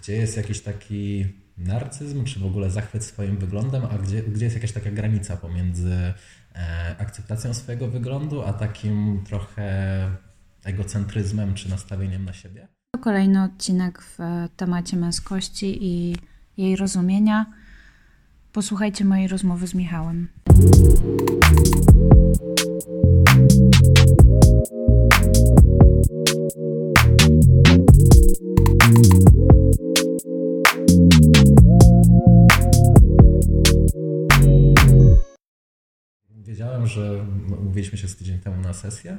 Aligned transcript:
gdzie 0.00 0.16
jest 0.16 0.36
jakiś 0.36 0.60
taki 0.60 1.26
narcyzm, 1.58 2.24
czy 2.24 2.40
w 2.40 2.46
ogóle 2.46 2.70
zachwyt 2.70 3.04
swoim 3.04 3.36
wyglądem, 3.36 3.82
a 3.90 3.98
gdzie, 3.98 4.22
gdzie 4.22 4.44
jest 4.44 4.56
jakaś 4.56 4.72
taka 4.72 4.90
granica 4.90 5.36
pomiędzy 5.36 5.94
e, 6.54 6.96
akceptacją 6.98 7.54
swojego 7.54 7.88
wyglądu, 7.88 8.42
a 8.42 8.52
takim 8.52 9.24
trochę 9.24 10.10
egocentryzmem 10.64 11.54
czy 11.54 11.70
nastawieniem 11.70 12.24
na 12.24 12.32
siebie? 12.32 12.68
To 12.96 13.00
kolejny 13.00 13.42
odcinek 13.42 14.02
w 14.02 14.18
temacie 14.56 14.96
męskości 14.96 15.78
i 15.80 16.16
jej 16.56 16.76
rozumienia. 16.76 17.46
Posłuchajcie 18.52 19.04
mojej 19.04 19.28
rozmowy 19.28 19.66
z 19.66 19.74
Michałem. 19.74 20.28
Wiedziałem, 28.90 29.59
że 36.90 37.26
mówiliśmy 37.64 37.98
się 37.98 38.08
z 38.08 38.16
tydzień 38.16 38.38
temu 38.38 38.62
na 38.62 38.72
sesję, 38.72 39.18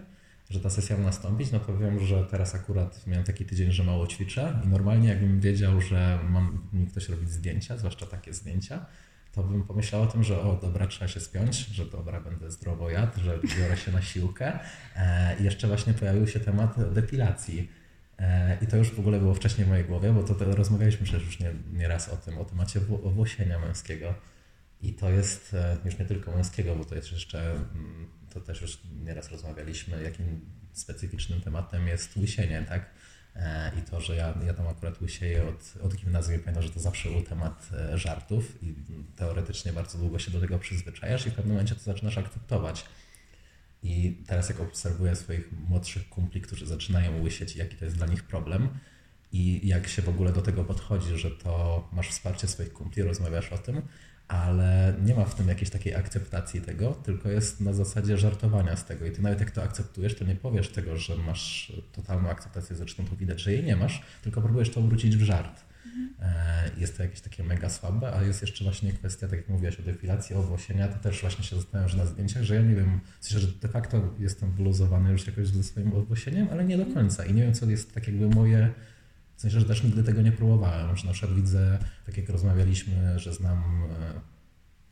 że 0.49 0.59
ta 0.59 0.69
sesja 0.69 0.97
ma 0.97 1.03
nastąpić, 1.03 1.51
no 1.51 1.59
to 1.59 1.77
wiem, 1.77 1.99
że 1.99 2.25
teraz 2.25 2.55
akurat 2.55 3.07
miałem 3.07 3.23
taki 3.23 3.45
tydzień, 3.45 3.71
że 3.71 3.83
mało 3.83 4.07
ćwiczę 4.07 4.59
i 4.65 4.67
normalnie 4.67 5.09
jakbym 5.09 5.39
wiedział, 5.39 5.81
że 5.81 6.19
mam 6.29 6.67
mi 6.73 6.87
ktoś 6.87 7.09
robić 7.09 7.29
zdjęcia, 7.29 7.77
zwłaszcza 7.77 8.05
takie 8.05 8.33
zdjęcia, 8.33 8.85
to 9.31 9.43
bym 9.43 9.63
pomyślał 9.63 10.01
o 10.01 10.07
tym, 10.07 10.23
że 10.23 10.41
o 10.41 10.59
dobra, 10.61 10.87
trzeba 10.87 11.07
się 11.07 11.19
spiąć, 11.19 11.55
że 11.57 11.85
dobra, 11.85 12.21
będę 12.21 12.51
zdrowo 12.51 12.89
jadł, 12.89 13.19
że 13.19 13.39
biorę 13.59 13.77
się 13.77 13.91
na 13.91 14.01
siłkę. 14.01 14.59
E, 14.95 15.35
I 15.39 15.43
jeszcze 15.43 15.67
właśnie 15.67 15.93
pojawił 15.93 16.27
się 16.27 16.39
temat 16.39 16.93
depilacji. 16.93 17.69
E, 18.19 18.57
I 18.61 18.67
to 18.67 18.77
już 18.77 18.91
w 18.91 18.99
ogóle 18.99 19.19
było 19.19 19.33
wcześniej 19.33 19.65
w 19.65 19.69
mojej 19.69 19.85
głowie, 19.85 20.13
bo 20.13 20.23
to, 20.23 20.35
to 20.35 20.55
rozmawialiśmy 20.55 21.05
przecież 21.05 21.25
już 21.25 21.39
nie, 21.39 21.53
nie 21.73 21.87
raz 21.87 22.09
o 22.09 22.17
tym, 22.17 22.37
o 22.37 22.45
temacie 22.45 22.79
włosienia 23.03 23.59
męskiego. 23.59 24.13
I 24.81 24.93
to 24.93 25.09
jest 25.09 25.53
e, 25.53 25.77
już 25.85 25.99
nie 25.99 26.05
tylko 26.05 26.31
męskiego, 26.31 26.75
bo 26.75 26.85
to 26.85 26.95
jest 26.95 27.11
jeszcze, 27.11 27.51
mm, 27.51 28.07
to 28.33 28.41
też 28.41 28.61
już 28.61 28.79
nieraz 29.03 29.31
rozmawialiśmy, 29.31 30.03
jakim 30.03 30.41
specyficznym 30.73 31.41
tematem 31.41 31.87
jest 31.87 32.17
łysienie, 32.17 32.65
tak? 32.69 32.85
E, 33.35 33.71
I 33.79 33.81
to, 33.81 34.01
że 34.01 34.15
ja, 34.15 34.33
ja 34.45 34.53
tam 34.53 34.67
akurat 34.67 35.01
łysieję 35.01 35.47
od, 35.47 35.73
od 35.81 35.95
gimnazjum 35.95 36.39
pamiętam, 36.39 36.63
że 36.63 36.69
to 36.69 36.79
zawsze 36.79 37.09
był 37.09 37.21
temat 37.21 37.69
e, 37.73 37.97
żartów 37.97 38.63
i 38.63 38.75
teoretycznie 39.15 39.73
bardzo 39.73 39.97
długo 39.97 40.19
się 40.19 40.31
do 40.31 40.39
tego 40.39 40.59
przyzwyczajasz 40.59 41.27
i 41.27 41.29
w 41.29 41.33
pewnym 41.33 41.53
momencie 41.53 41.75
to 41.75 41.81
zaczynasz 41.81 42.17
akceptować. 42.17 42.85
I 43.83 44.23
teraz 44.27 44.49
jak 44.49 44.59
obserwuję 44.59 45.15
swoich 45.15 45.51
młodszych 45.69 46.09
kumpli, 46.09 46.41
którzy 46.41 46.65
zaczynają 46.65 47.21
łysieć, 47.21 47.55
jaki 47.55 47.75
to 47.75 47.85
jest 47.85 47.97
dla 47.97 48.07
nich 48.07 48.23
problem 48.23 48.69
i 49.31 49.67
jak 49.67 49.87
się 49.87 50.01
w 50.01 50.09
ogóle 50.09 50.31
do 50.33 50.41
tego 50.41 50.63
podchodzi, 50.63 51.17
że 51.17 51.31
to 51.31 51.89
masz 51.91 52.09
wsparcie 52.09 52.47
swoich 52.47 52.73
kumpli, 52.73 53.03
rozmawiasz 53.03 53.51
o 53.53 53.57
tym, 53.57 53.81
ale 54.31 54.93
nie 55.05 55.15
ma 55.15 55.25
w 55.25 55.35
tym 55.35 55.47
jakiejś 55.47 55.69
takiej 55.69 55.95
akceptacji 55.95 56.61
tego, 56.61 56.91
tylko 56.91 57.29
jest 57.29 57.61
na 57.61 57.73
zasadzie 57.73 58.17
żartowania 58.17 58.75
z 58.75 58.85
tego. 58.85 59.05
I 59.05 59.11
ty 59.11 59.21
nawet 59.21 59.39
jak 59.39 59.51
to 59.51 59.63
akceptujesz, 59.63 60.15
to 60.15 60.25
nie 60.25 60.35
powiesz 60.35 60.69
tego, 60.69 60.97
że 60.97 61.17
masz 61.17 61.73
totalną 61.91 62.29
akceptację, 62.29 62.75
zresztą 62.75 63.05
to 63.05 63.15
widać, 63.15 63.41
że 63.41 63.53
jej 63.53 63.63
nie 63.63 63.75
masz, 63.75 64.01
tylko 64.23 64.41
próbujesz 64.41 64.69
to 64.69 64.79
obrócić 64.79 65.17
w 65.17 65.21
żart. 65.21 65.61
Mhm. 65.85 66.09
Jest 66.77 66.97
to 66.97 67.03
jakieś 67.03 67.21
takie 67.21 67.43
mega 67.43 67.69
słabe, 67.69 68.13
a 68.13 68.23
jest 68.23 68.41
jeszcze 68.41 68.63
właśnie 68.63 68.93
kwestia, 68.93 69.27
tak 69.27 69.39
jak 69.39 69.49
mówiłaś 69.49 69.79
o 69.79 69.83
depilacji, 69.83 70.35
o 70.35 70.43
włosienia, 70.43 70.87
to 70.87 70.99
też 70.99 71.21
właśnie 71.21 71.43
się 71.43 71.55
zastanawiam, 71.55 71.89
że 71.89 71.97
na 71.97 72.05
zdjęciach, 72.05 72.43
że 72.43 72.55
ja 72.55 72.61
nie 72.61 72.75
wiem, 72.75 72.99
w 73.21 73.27
że 73.27 73.47
de 73.47 73.67
facto 73.67 74.13
jestem 74.19 74.51
wyluzowany 74.51 75.11
już 75.11 75.27
jakoś 75.27 75.47
ze 75.47 75.63
swoim 75.63 75.93
owłosieniem, 75.93 76.47
ale 76.51 76.65
nie 76.65 76.77
do 76.77 76.85
końca 76.85 77.25
i 77.25 77.33
nie 77.33 77.43
wiem, 77.43 77.53
co 77.53 77.65
jest 77.65 77.93
tak 77.93 78.07
jakby 78.07 78.29
moje 78.29 78.69
w 79.41 79.43
sensie, 79.43 79.59
że 79.59 79.65
też 79.65 79.83
nigdy 79.83 80.03
tego 80.03 80.21
nie 80.21 80.31
próbowałem, 80.31 80.97
że 80.97 81.07
na 81.07 81.13
przykład 81.13 81.35
widzę, 81.35 81.79
tak 82.05 82.17
jak 82.17 82.29
rozmawialiśmy, 82.29 83.19
że 83.19 83.33
znam 83.33 83.83
e, 83.83 84.21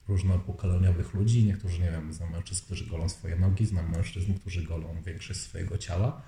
różnopokoleniowych 0.07 1.13
ludzi, 1.13 1.45
niektórzy, 1.45 1.79
nie 1.79 1.91
wiem, 1.91 2.13
znam 2.13 2.31
mężczyzn, 2.31 2.65
którzy 2.65 2.85
golą 2.85 3.09
swoje 3.09 3.35
nogi, 3.35 3.65
znam 3.65 3.91
mężczyzn, 3.91 4.33
którzy 4.33 4.63
golą 4.63 5.01
większość 5.05 5.39
swojego 5.39 5.77
ciała. 5.77 6.21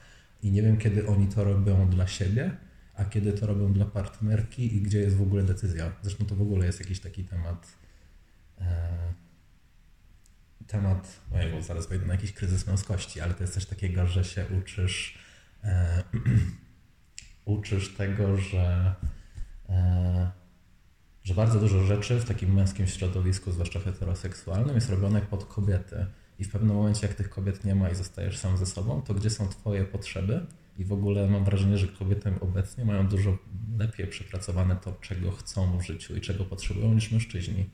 I 0.43 0.51
nie 0.51 0.61
wiem, 0.61 0.77
kiedy 0.77 1.07
oni 1.07 1.27
to 1.27 1.43
robią 1.43 1.89
dla 1.89 2.07
siebie, 2.07 2.57
a 2.93 3.05
kiedy 3.05 3.33
to 3.33 3.47
robią 3.47 3.73
dla 3.73 3.85
partnerki 3.85 4.75
i 4.75 4.81
gdzie 4.81 4.99
jest 4.99 5.15
w 5.15 5.21
ogóle 5.21 5.43
decyzja. 5.43 5.91
Zresztą 6.01 6.25
to 6.25 6.35
w 6.35 6.41
ogóle 6.41 6.65
jest 6.65 6.79
jakiś 6.79 6.99
taki 6.99 7.23
temat, 7.23 7.67
e, 8.61 9.13
temat, 10.67 11.21
ojej, 11.31 11.63
zaraz 11.63 11.87
wejdę 11.87 12.05
na 12.05 12.13
jakiś 12.13 12.33
kryzys 12.33 12.67
męskości, 12.67 13.21
ale 13.21 13.33
to 13.33 13.43
jest 13.43 13.53
coś 13.53 13.65
takiego, 13.65 14.07
że 14.07 14.23
się 14.23 14.45
uczysz 14.59 15.17
e, 15.63 16.03
uczysz 17.45 17.95
tego, 17.95 18.37
że, 18.37 18.95
e, 19.69 20.31
że 21.23 21.33
bardzo 21.33 21.59
dużo 21.59 21.83
rzeczy 21.83 22.19
w 22.19 22.25
takim 22.25 22.53
męskim 22.53 22.87
środowisku, 22.87 23.51
zwłaszcza 23.51 23.79
heteroseksualnym, 23.79 24.75
jest 24.75 24.89
robione 24.89 25.21
pod 25.21 25.45
kobiety. 25.45 26.05
I 26.39 26.43
w 26.43 26.51
pewnym 26.51 26.75
momencie, 26.75 27.07
jak 27.07 27.15
tych 27.15 27.29
kobiet 27.29 27.65
nie 27.65 27.75
ma 27.75 27.89
i 27.89 27.95
zostajesz 27.95 28.37
sam 28.37 28.57
ze 28.57 28.65
sobą, 28.65 29.01
to 29.01 29.13
gdzie 29.13 29.29
są 29.29 29.47
Twoje 29.47 29.85
potrzeby? 29.85 30.45
I 30.77 30.85
w 30.85 30.93
ogóle 30.93 31.27
mam 31.27 31.45
wrażenie, 31.45 31.77
że 31.77 31.87
kobiety 31.87 32.33
obecnie 32.41 32.85
mają 32.85 33.07
dużo 33.07 33.37
lepiej 33.77 34.07
przepracowane 34.07 34.75
to, 34.75 34.93
czego 35.01 35.31
chcą 35.31 35.77
w 35.77 35.81
życiu 35.81 36.15
i 36.15 36.21
czego 36.21 36.45
potrzebują 36.45 36.93
niż 36.93 37.11
mężczyźni. 37.11 37.69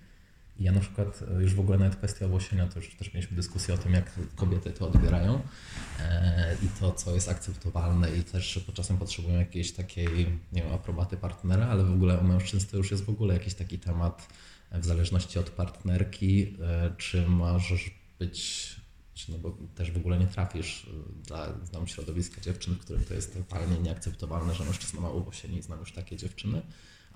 Ja 0.60 0.72
na 0.72 0.80
przykład 0.80 1.24
e, 1.38 1.42
już 1.42 1.54
w 1.54 1.60
ogóle 1.60 1.78
nawet 1.78 1.96
kwestia 1.96 2.26
ogłosienia, 2.26 2.68
to 2.68 2.80
już 2.80 2.96
też 2.96 3.14
mieliśmy 3.14 3.36
dyskusję 3.36 3.74
o 3.74 3.78
tym, 3.78 3.94
jak 3.94 4.12
kobiety 4.36 4.72
to 4.72 4.88
odbierają 4.88 5.42
e, 6.00 6.56
i 6.64 6.80
to, 6.80 6.92
co 6.92 7.16
jest 7.16 7.30
akceptowalne 7.30 8.18
i 8.18 8.24
też 8.24 8.66
czasem 8.74 8.98
potrzebują 8.98 9.40
jakiejś 9.40 9.72
takiej, 9.72 10.08
nie 10.52 10.62
wiem, 10.64 10.74
aprobaty 10.74 11.18
partnera, 11.18 11.68
ale 11.68 11.84
w 11.84 11.94
ogóle 11.94 12.18
u 12.18 12.24
mężczyzn 12.24 12.68
to 12.72 12.78
już 12.78 12.92
jest 12.92 13.06
w 13.06 13.10
ogóle 13.10 13.34
jakiś 13.34 13.54
taki 13.54 13.80
temat 13.80 14.28
w 14.72 14.86
zależności 14.86 15.40
od 15.40 15.50
partnerki, 15.50 16.58
e, 16.62 16.94
czy 16.98 17.28
możesz 17.28 17.92
być, 18.20 18.68
no 19.30 19.38
bo 19.38 19.58
też 19.76 19.92
w 19.92 19.98
ogóle 19.98 20.20
nie 20.20 20.28
trafisz 20.28 20.90
dla, 21.28 21.54
znam 21.64 21.88
środowiska 21.88 22.42
dziewczyn, 22.42 22.74
w 22.74 22.80
którym 22.80 23.04
to 23.04 23.14
jest 23.14 23.34
totalnie 23.34 23.80
nieakceptowalne, 23.80 24.56
że 24.56 24.66
mężczyzna 24.66 25.02
ma 25.02 25.10
ubosienie 25.10 25.58
i 25.58 25.62
znam 25.62 25.80
już 25.80 25.92
takie 25.92 26.18
dziewczyny, 26.18 26.62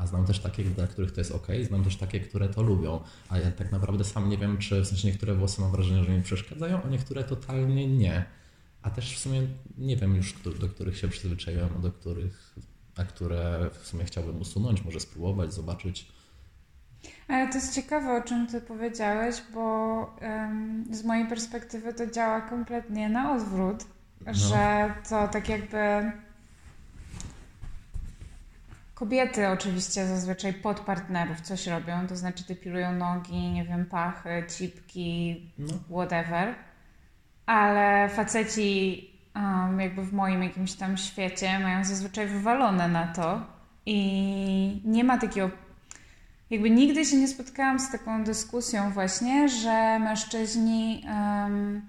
a 0.01 0.07
znam 0.07 0.25
też 0.25 0.39
takie, 0.39 0.63
dla 0.63 0.87
których 0.87 1.11
to 1.11 1.21
jest 1.21 1.31
ok, 1.31 1.47
znam 1.67 1.83
też 1.83 1.97
takie, 1.97 2.19
które 2.19 2.49
to 2.49 2.61
lubią. 2.61 2.99
A 3.29 3.37
ja 3.37 3.51
tak 3.51 3.71
naprawdę 3.71 4.03
sam 4.03 4.29
nie 4.29 4.37
wiem, 4.37 4.57
czy 4.57 4.81
w 4.81 4.87
sensie 4.87 5.07
niektóre 5.07 5.33
włosy 5.33 5.61
mam 5.61 5.71
wrażenie, 5.71 6.03
że 6.03 6.11
mi 6.11 6.21
przeszkadzają, 6.21 6.81
a 6.83 6.87
niektóre 6.87 7.23
totalnie 7.23 7.87
nie. 7.87 8.25
A 8.81 8.89
też 8.89 9.15
w 9.15 9.19
sumie 9.19 9.41
nie 9.77 9.97
wiem 9.97 10.15
już, 10.15 10.35
do 10.59 10.69
których 10.69 10.97
się 10.97 11.07
przyzwyczaiłem, 11.07 11.69
a 11.77 11.79
do 11.79 11.91
których, 11.91 12.55
a 12.97 13.03
które 13.03 13.69
w 13.81 13.87
sumie 13.87 14.05
chciałbym 14.05 14.41
usunąć, 14.41 14.85
może 14.85 14.99
spróbować, 14.99 15.53
zobaczyć. 15.53 16.11
Ale 17.27 17.49
to 17.49 17.55
jest 17.55 17.75
ciekawe, 17.75 18.17
o 18.17 18.21
czym 18.21 18.47
ty 18.47 18.61
powiedziałeś, 18.61 19.35
bo 19.53 19.61
um, 20.21 20.85
z 20.91 21.03
mojej 21.03 21.27
perspektywy 21.27 21.93
to 21.93 22.07
działa 22.07 22.41
kompletnie 22.41 23.09
na 23.09 23.35
odwrót, 23.35 23.85
no. 24.25 24.33
że 24.33 24.93
to 25.09 25.27
tak 25.27 25.49
jakby 25.49 25.77
Kobiety 29.01 29.47
oczywiście 29.47 30.07
zazwyczaj 30.07 30.53
pod 30.53 30.79
partnerów 30.79 31.41
coś 31.41 31.67
robią, 31.67 32.07
to 32.07 32.15
znaczy 32.15 32.43
depilują 32.47 32.91
nogi, 32.93 33.49
nie 33.49 33.65
wiem, 33.65 33.85
pachy, 33.85 34.43
cipki, 34.57 35.41
no. 35.57 35.73
whatever. 35.89 36.55
Ale 37.45 38.09
faceci 38.09 39.09
um, 39.35 39.79
jakby 39.79 40.03
w 40.03 40.13
moim 40.13 40.43
jakimś 40.43 40.73
tam 40.73 40.97
świecie 40.97 41.59
mają 41.59 41.83
zazwyczaj 41.83 42.27
wywalone 42.27 42.87
na 42.87 43.07
to 43.07 43.41
i 43.85 44.81
nie 44.85 45.03
ma 45.03 45.17
takiego 45.17 45.49
jakby 46.49 46.69
nigdy 46.69 47.05
się 47.05 47.17
nie 47.17 47.27
spotkałam 47.27 47.79
z 47.79 47.91
taką 47.91 48.23
dyskusją 48.23 48.91
właśnie, 48.91 49.49
że 49.49 49.99
mężczyźni 49.99 51.03
um, 51.07 51.81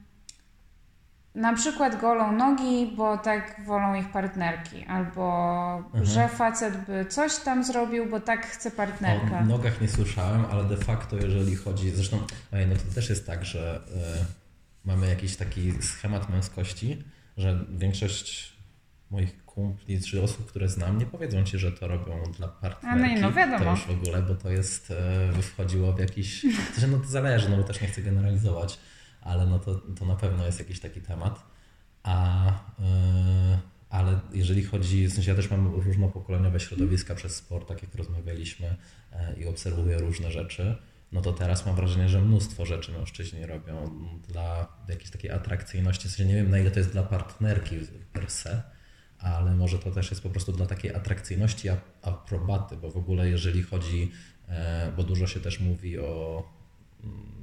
na 1.34 1.54
przykład 1.54 2.00
golą 2.00 2.32
nogi, 2.32 2.92
bo 2.96 3.18
tak 3.18 3.60
wolą 3.66 3.94
ich 3.94 4.08
partnerki, 4.08 4.84
albo 4.84 5.76
mhm. 5.76 6.04
że 6.04 6.28
facet 6.28 6.76
by 6.86 7.06
coś 7.08 7.36
tam 7.36 7.64
zrobił, 7.64 8.06
bo 8.06 8.20
tak 8.20 8.46
chce 8.46 8.70
partnerka. 8.70 9.38
O 9.38 9.44
nogach 9.44 9.80
nie 9.80 9.88
słyszałem, 9.88 10.44
ale 10.50 10.64
de 10.64 10.76
facto 10.76 11.16
jeżeli 11.16 11.56
chodzi, 11.56 11.90
zresztą 11.90 12.18
no 12.52 12.76
to 12.88 12.94
też 12.94 13.10
jest 13.10 13.26
tak, 13.26 13.44
że 13.44 13.80
y, 14.20 14.24
mamy 14.84 15.08
jakiś 15.08 15.36
taki 15.36 15.82
schemat 15.82 16.28
męskości, 16.28 17.04
że 17.36 17.64
większość 17.70 18.52
moich 19.10 19.44
kumpli 19.44 20.02
czy 20.02 20.22
osób, 20.22 20.46
które 20.46 20.68
znam, 20.68 20.98
nie 20.98 21.06
powiedzą 21.06 21.44
ci, 21.44 21.58
że 21.58 21.72
to 21.72 21.88
robią 21.88 22.22
dla 22.38 22.48
partnerki. 22.48 22.86
A 22.86 23.20
no, 23.20 23.20
no 23.20 23.32
wiadomo. 23.32 23.64
To 23.64 23.70
już 23.70 23.86
w 23.86 23.90
ogóle, 23.90 24.22
bo 24.22 24.34
to 24.34 24.50
jest, 24.50 24.92
y, 25.38 25.42
wchodziło 25.42 25.92
w 25.92 25.98
jakiś, 25.98 26.46
no 26.90 26.98
to 26.98 27.04
zależy, 27.04 27.48
no 27.48 27.56
bo 27.56 27.62
też 27.62 27.80
nie 27.80 27.88
chcę 27.88 28.02
generalizować 28.02 28.78
ale 29.22 29.46
no 29.46 29.58
to, 29.58 29.74
to 29.74 30.06
na 30.06 30.16
pewno 30.16 30.46
jest 30.46 30.58
jakiś 30.58 30.80
taki 30.80 31.00
temat. 31.00 31.42
A, 32.02 32.46
yy, 32.78 33.58
ale 33.90 34.20
jeżeli 34.32 34.64
chodzi, 34.64 35.08
w 35.08 35.12
sensie 35.12 35.30
ja 35.30 35.36
też 35.36 35.50
mam 35.50 35.74
różnopokoleniowe 35.74 36.60
środowiska 36.60 37.14
przez 37.14 37.36
sport, 37.36 37.68
tak 37.68 37.82
jak 37.82 37.94
rozmawialiśmy 37.94 38.76
yy, 39.12 39.42
i 39.42 39.46
obserwuję 39.46 39.98
różne 39.98 40.30
rzeczy, 40.30 40.76
no 41.12 41.20
to 41.20 41.32
teraz 41.32 41.66
mam 41.66 41.76
wrażenie, 41.76 42.08
że 42.08 42.20
mnóstwo 42.20 42.66
rzeczy 42.66 42.92
mężczyźni 42.92 43.46
robią 43.46 43.90
dla 44.28 44.68
jakiejś 44.88 45.10
takiej 45.10 45.30
atrakcyjności. 45.30 46.08
W 46.08 46.10
sensie 46.10 46.24
nie 46.24 46.34
wiem 46.34 46.50
na 46.50 46.58
ile 46.58 46.70
to 46.70 46.78
jest 46.78 46.92
dla 46.92 47.02
partnerki 47.02 47.76
per 48.12 48.30
se, 48.30 48.62
ale 49.18 49.54
może 49.54 49.78
to 49.78 49.90
też 49.90 50.10
jest 50.10 50.22
po 50.22 50.30
prostu 50.30 50.52
dla 50.52 50.66
takiej 50.66 50.94
atrakcyjności, 50.94 51.68
aprobaty, 52.02 52.76
bo 52.76 52.90
w 52.90 52.96
ogóle 52.96 53.28
jeżeli 53.28 53.62
chodzi, 53.62 54.12
e, 54.48 54.92
bo 54.96 55.02
dużo 55.02 55.26
się 55.26 55.40
też 55.40 55.60
mówi 55.60 55.98
o 55.98 56.42
mm, 57.04 57.41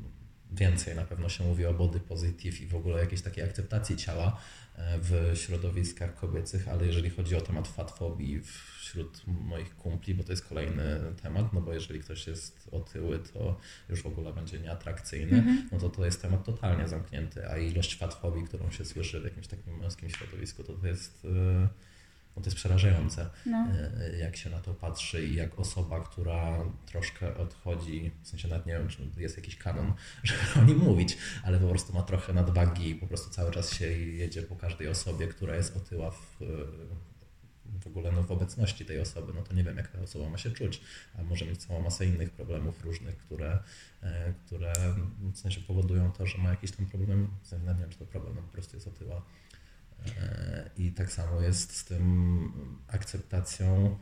więcej 0.52 0.96
na 0.96 1.06
pewno 1.06 1.30
się 1.30 1.44
mówi 1.44 1.66
o 1.66 1.74
body 1.74 2.00
positive 2.00 2.62
i 2.62 2.68
w 2.68 2.76
ogóle 2.76 3.00
jakiejś 3.00 3.22
takiej 3.22 3.44
akceptacji 3.44 3.98
ciała 3.98 4.42
e, 4.76 5.00
w 5.00 5.32
środowiskach 5.36 6.16
kobiecych, 6.16 6.68
ale 6.68 6.86
jeżeli 6.86 7.10
chodzi 7.10 7.36
o 7.36 7.42
temat 7.42 7.68
fatfobii 7.68 8.42
wśród 8.80 9.22
moich 9.28 9.76
kumpli, 9.76 10.16
bo 10.16 10.24
to 10.24 10.32
jest 10.32 10.46
kolejny 10.46 11.00
temat, 11.22 11.54
no 11.54 11.62
bo 11.62 11.74
jeżeli 11.74 12.00
ktoś 12.00 12.28
jest 12.28 12.68
otyły, 12.72 13.20
to 13.20 13.60
już 13.90 14.02
w 14.02 14.08
ogóle 14.08 14.34
będzie 14.34 14.60
nieatrakcyjny, 14.60 15.44
no 15.72 15.80
to 15.80 15.90
to 15.90 16.06
jest 16.06 16.22
temat 16.22 16.46
totalnie 16.46 16.88
zamknięty, 16.88 17.50
a 17.50 17.58
ilość 17.58 17.98
fatfobii, 17.98 18.44
którą 18.44 18.72
się 18.72 18.86
słyszy 18.86 19.22
w 19.22 19.24
jakimś 19.24 19.48
takim 19.48 19.78
męskim 19.78 20.10
środowisku, 20.10 20.64
to 20.64 20.74
to 20.74 20.88
jest... 20.88 21.24
no 21.24 21.90
to 22.36 22.46
jest 22.46 22.56
przerażające, 22.56 23.30
No. 23.46 23.68
e, 24.00 24.18
jak 24.18 24.38
się 24.38 24.50
na 24.50 24.60
to 24.60 24.74
patrzy 24.74 25.26
i 25.28 25.36
jak 25.36 25.60
osoba, 25.60 26.04
która 26.04 26.58
troszkę 26.86 27.38
odchodzi, 27.38 28.12
w 28.24 28.28
sensie 28.28 28.48
nawet 28.48 28.66
nie 28.66 28.74
wiem, 28.74 28.88
czy 28.88 29.10
jest 29.18 29.38
jakiś 29.38 29.56
kanon, 29.58 29.94
żeby 30.24 30.42
o 30.62 30.64
nim 30.64 30.78
mówić, 30.78 31.18
ale 31.44 31.60
po 31.60 31.68
prostu 31.68 31.94
ma 31.94 32.02
trochę 32.02 32.34
nadwagi 32.34 32.90
i 32.90 32.96
po 32.96 33.08
prostu 33.08 33.30
cały 33.30 33.52
czas 33.52 33.74
się 33.74 33.86
jedzie 33.92 34.42
po 34.42 34.56
każdej 34.56 34.88
osobie, 34.88 35.28
która 35.28 35.56
jest 35.56 35.78
otyła 35.78 36.12
w, 36.12 36.38
w 37.84 37.88
ogóle 37.88 38.12
no, 38.12 38.24
w 38.24 38.32
obecności 38.32 38.86
tej 38.86 39.00
osoby, 39.00 39.34
no 39.36 39.42
to 39.42 39.54
nie 39.54 39.64
wiem, 39.64 39.78
jak 39.78 39.88
ta 39.88 40.00
osoba 40.02 40.30
ma 40.30 40.38
się 40.38 40.52
czuć, 40.52 40.82
a 41.20 41.24
może 41.24 41.46
mieć 41.46 41.66
całą 41.66 41.82
masę 41.82 42.06
innych 42.06 42.32
problemów 42.32 42.84
różnych, 42.84 43.18
które, 43.18 43.60
e, 44.04 44.34
które 44.46 44.74
w 45.34 45.38
sensie 45.38 45.62
powodują 45.62 46.12
to, 46.12 46.26
że 46.26 46.38
ma 46.38 46.50
jakiś 46.50 46.72
tam 46.72 46.86
problem, 46.86 47.28
w 47.42 47.48
sensie 47.48 47.66
nie 47.66 47.74
wiem, 47.80 47.90
czy 47.90 47.98
to 48.00 48.06
problem, 48.06 48.36
no 48.36 48.42
po 48.42 48.52
prostu 48.52 48.78
jest 48.78 48.88
otyła. 48.88 49.22
E, 50.08 50.70
I 50.78 50.92
tak 50.92 51.12
samo 51.12 51.42
jest 51.42 51.76
z 51.76 51.86
tym 51.86 52.52
akceptacją, 52.88 53.98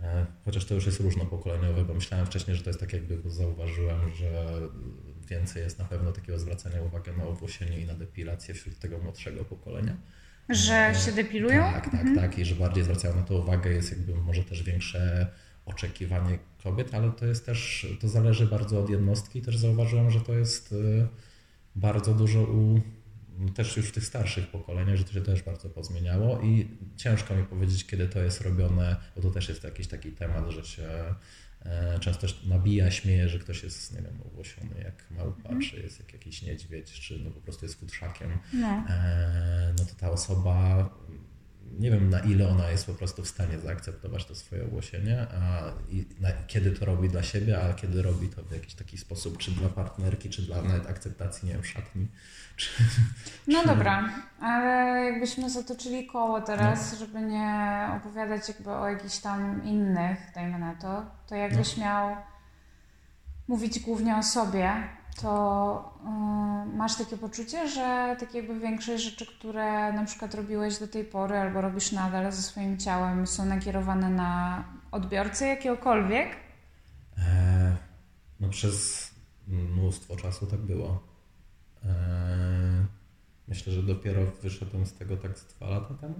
e, 0.00 0.26
chociaż 0.44 0.64
to 0.64 0.74
już 0.74 0.86
jest 0.86 1.00
różnopokoleniowe, 1.00 1.84
bo 1.84 1.94
myślałem 1.94 2.26
wcześniej, 2.26 2.56
że 2.56 2.62
to 2.62 2.70
jest 2.70 2.80
tak 2.80 2.92
jakby 2.92 3.30
zauważyłem, 3.30 4.10
że 4.14 4.60
więcej 5.28 5.62
jest 5.62 5.78
na 5.78 5.84
pewno 5.84 6.12
takiego 6.12 6.38
zwracania 6.38 6.82
uwagi 6.82 7.10
na 7.18 7.24
owłosienie 7.24 7.80
i 7.80 7.86
na 7.86 7.94
depilację 7.94 8.54
wśród 8.54 8.78
tego 8.78 8.98
młodszego 8.98 9.44
pokolenia. 9.44 9.96
Że 10.48 10.88
E, 10.88 10.94
się 10.94 11.12
depilują? 11.12 11.62
Tak, 11.62 11.90
tak, 11.90 12.06
tak. 12.16 12.38
I 12.38 12.44
że 12.44 12.54
bardziej 12.54 12.84
zwracają 12.84 13.16
na 13.16 13.22
to 13.22 13.34
uwagę, 13.34 13.70
jest 13.70 13.90
jakby 13.90 14.14
może 14.14 14.44
też 14.44 14.62
większe 14.62 15.26
oczekiwanie 15.66 16.38
kobiet, 16.62 16.94
ale 16.94 17.10
to 17.10 17.26
jest 17.26 17.46
też, 17.46 17.86
to 18.00 18.08
zależy 18.08 18.46
bardzo 18.46 18.80
od 18.80 18.90
jednostki 18.90 19.42
też 19.42 19.58
zauważyłem, 19.58 20.10
że 20.10 20.20
to 20.20 20.34
jest 20.34 20.74
bardzo 21.76 22.14
dużo 22.14 22.42
u 22.42 22.80
też 23.48 23.76
już 23.76 23.86
w 23.86 23.92
tych 23.92 24.04
starszych 24.04 24.46
pokoleniach, 24.46 24.96
że 24.96 25.04
to 25.04 25.12
się 25.12 25.20
też 25.20 25.42
bardzo 25.42 25.70
pozmieniało 25.70 26.40
i 26.40 26.68
ciężko 26.96 27.34
mi 27.34 27.44
powiedzieć, 27.44 27.86
kiedy 27.86 28.08
to 28.08 28.18
jest 28.18 28.40
robione, 28.40 28.96
bo 29.16 29.22
to 29.22 29.30
też 29.30 29.48
jest 29.48 29.64
jakiś 29.64 29.86
taki 29.86 30.12
temat, 30.12 30.50
że 30.50 30.64
się 30.64 30.88
e, 31.62 31.98
często 32.00 32.20
też 32.20 32.44
nabija, 32.44 32.90
śmieje, 32.90 33.28
że 33.28 33.38
ktoś 33.38 33.62
jest, 33.62 33.94
nie 33.96 34.02
wiem, 34.02 34.20
owłosiony 34.26 34.80
jak 34.84 35.10
małpa, 35.10 35.50
czy 35.70 35.80
jest 35.80 35.98
jak 35.98 36.12
jakiś 36.12 36.42
niedźwiedź, 36.42 36.92
czy 37.00 37.18
no 37.24 37.30
po 37.30 37.40
prostu 37.40 37.64
jest 37.64 37.80
futrzakiem 37.80 38.38
No. 38.52 38.84
e, 38.88 39.74
no 39.78 39.84
to 39.84 39.94
ta 39.94 40.10
osoba, 40.10 40.90
nie 41.78 41.90
wiem 41.90 42.10
na 42.10 42.20
ile 42.20 42.48
ona 42.48 42.70
jest 42.70 42.86
po 42.86 42.94
prostu 42.94 43.22
w 43.22 43.28
stanie 43.28 43.58
zaakceptować 43.58 44.24
to 44.24 44.34
swoje 44.34 44.64
ogłosienie, 44.64 45.26
a 45.42 45.62
i 45.88 46.06
na, 46.20 46.28
kiedy 46.46 46.70
to 46.70 46.84
robi 46.84 47.08
dla 47.08 47.22
siebie, 47.22 47.62
a 47.62 47.74
kiedy 47.74 48.02
robi 48.02 48.28
to 48.28 48.42
w 48.42 48.52
jakiś 48.52 48.74
taki 48.74 48.98
sposób, 48.98 49.38
czy 49.38 49.50
dla 49.50 49.68
partnerki, 49.68 50.30
czy 50.30 50.42
dla 50.42 50.62
nawet 50.62 50.90
akceptacji, 50.90 51.48
nie 51.48 51.54
wiem, 51.54 51.64
szatni. 51.64 52.08
Czy, 52.56 52.70
No 53.46 53.60
czy- 53.60 53.66
dobra, 53.68 54.08
ale 54.40 55.04
jakbyśmy 55.04 55.50
zatoczyli 55.50 56.06
koło 56.06 56.40
teraz, 56.40 56.98
żeby 56.98 57.20
nie 57.20 57.88
opowiadać 57.96 58.48
jakby 58.48 58.70
o 58.70 58.88
jakichś 58.88 59.18
tam 59.18 59.64
innych, 59.64 60.18
dajmy 60.34 60.58
na 60.58 60.74
to, 60.74 61.04
to 61.26 61.34
jakbyś 61.34 61.76
miał 61.76 62.16
mówić 63.48 63.80
głównie 63.80 64.16
o 64.16 64.22
sobie, 64.22 64.72
to 65.16 65.92
y, 66.72 66.76
masz 66.76 66.96
takie 66.96 67.16
poczucie, 67.16 67.68
że 67.68 68.16
tak 68.20 68.34
jakby 68.34 68.60
większość 68.60 69.04
rzeczy, 69.04 69.26
które 69.26 69.92
na 69.92 70.04
przykład 70.04 70.34
robiłeś 70.34 70.78
do 70.78 70.88
tej 70.88 71.04
pory 71.04 71.38
albo 71.38 71.60
robisz 71.60 71.92
nadal 71.92 72.32
ze 72.32 72.42
swoim 72.42 72.78
ciałem 72.78 73.26
są 73.26 73.44
nakierowane 73.44 74.10
na 74.10 74.64
odbiorcę 74.90 75.46
jakiegokolwiek? 75.46 76.28
E, 77.18 77.76
no 78.40 78.48
przez 78.48 79.10
mnóstwo 79.46 80.16
czasu 80.16 80.46
tak 80.46 80.60
było. 80.60 81.02
E, 81.84 82.86
myślę, 83.48 83.72
że 83.72 83.82
dopiero 83.82 84.20
wyszedłem 84.42 84.86
z 84.86 84.92
tego 84.92 85.16
tak 85.16 85.38
z 85.38 85.44
dwa 85.44 85.68
lata 85.68 85.94
temu. 85.94 86.14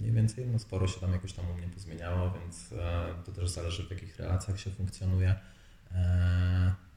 Mniej 0.00 0.12
więcej, 0.12 0.46
no 0.46 0.58
sporo 0.58 0.86
się 0.86 1.00
tam 1.00 1.12
jakoś 1.12 1.32
tam 1.32 1.50
u 1.50 1.54
mnie 1.54 1.68
pozmieniało, 1.68 2.30
więc 2.30 2.72
e, 2.72 3.14
to 3.24 3.32
też 3.32 3.50
zależy 3.50 3.86
w 3.86 3.90
jakich 3.90 4.16
relacjach 4.16 4.60
się 4.60 4.70
funkcjonuje. 4.70 5.34
E, 5.92 6.87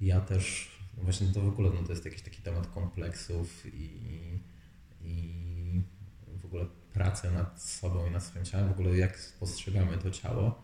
ja 0.00 0.20
też, 0.20 0.70
no 0.96 1.02
właśnie 1.04 1.26
to 1.26 1.40
w 1.40 1.48
ogóle 1.48 1.70
no 1.74 1.82
to 1.82 1.92
jest 1.92 2.04
jakiś 2.04 2.22
taki 2.22 2.42
temat 2.42 2.66
kompleksów 2.66 3.66
i, 3.74 4.00
i 5.00 5.82
w 6.40 6.44
ogóle 6.44 6.66
pracy 6.92 7.30
nad 7.30 7.62
sobą 7.62 8.06
i 8.06 8.10
nad 8.10 8.24
swoim 8.24 8.44
ciałem, 8.44 8.68
w 8.68 8.72
ogóle 8.72 8.96
jak 8.96 9.18
postrzegamy 9.40 9.98
to 9.98 10.10
ciało, 10.10 10.62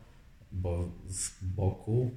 bo 0.53 0.93
z 1.09 1.45
boku 1.45 2.11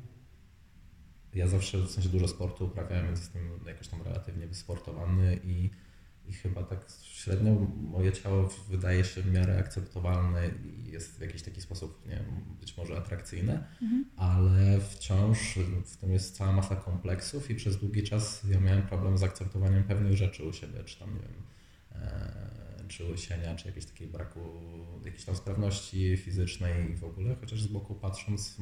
ja 1.33 1.47
zawsze 1.47 1.77
w 1.77 1.91
sensie 1.91 2.09
dużo 2.09 2.27
sportu 2.27 2.65
uprawiałem, 2.65 3.05
więc 3.05 3.19
jestem 3.19 3.59
jakoś 3.65 3.87
tam 3.87 4.01
relatywnie 4.01 4.47
wysportowany 4.47 5.39
i, 5.43 5.69
i 6.29 6.33
chyba 6.33 6.63
tak 6.63 6.85
średnio 7.01 7.51
moje 7.77 8.11
ciało 8.11 8.49
wydaje 8.69 9.03
się 9.03 9.21
w 9.21 9.31
miarę 9.33 9.59
akceptowalne 9.59 10.47
i 10.47 10.91
jest 10.91 11.17
w 11.17 11.21
jakiś 11.21 11.41
taki 11.41 11.61
sposób, 11.61 12.05
nie 12.05 12.15
wiem, 12.15 12.55
być 12.59 12.77
może 12.77 12.97
atrakcyjne, 12.97 13.67
ale 14.15 14.79
wciąż 14.81 15.59
w 15.85 15.97
tym 15.97 16.11
jest 16.11 16.35
cała 16.35 16.53
masa 16.53 16.75
kompleksów 16.75 17.51
i 17.51 17.55
przez 17.55 17.77
długi 17.77 18.03
czas 18.03 18.43
ja 18.51 18.59
miałem 18.59 18.81
problem 18.81 19.17
z 19.17 19.23
akceptowaniem 19.23 19.83
pewnych 19.83 20.17
rzeczy 20.17 20.43
u 20.43 20.53
siebie, 20.53 20.83
czy 20.83 20.99
tam, 20.99 21.13
nie 21.15 21.21
wiem, 21.21 21.43
e, 21.91 22.85
czy 22.87 23.05
łysienia, 23.05 23.55
czy 23.55 23.67
jakiegoś 23.67 23.89
takiego 23.89 24.11
braku, 24.11 24.39
jakiejś 25.05 25.25
tam 25.25 25.35
sprawności 25.35 26.17
fizycznej 26.17 26.91
i 26.91 26.95
w 26.95 27.03
ogóle, 27.03 27.35
chociaż 27.35 27.61
z 27.61 27.67
boku 27.67 27.95
patrząc, 27.95 28.57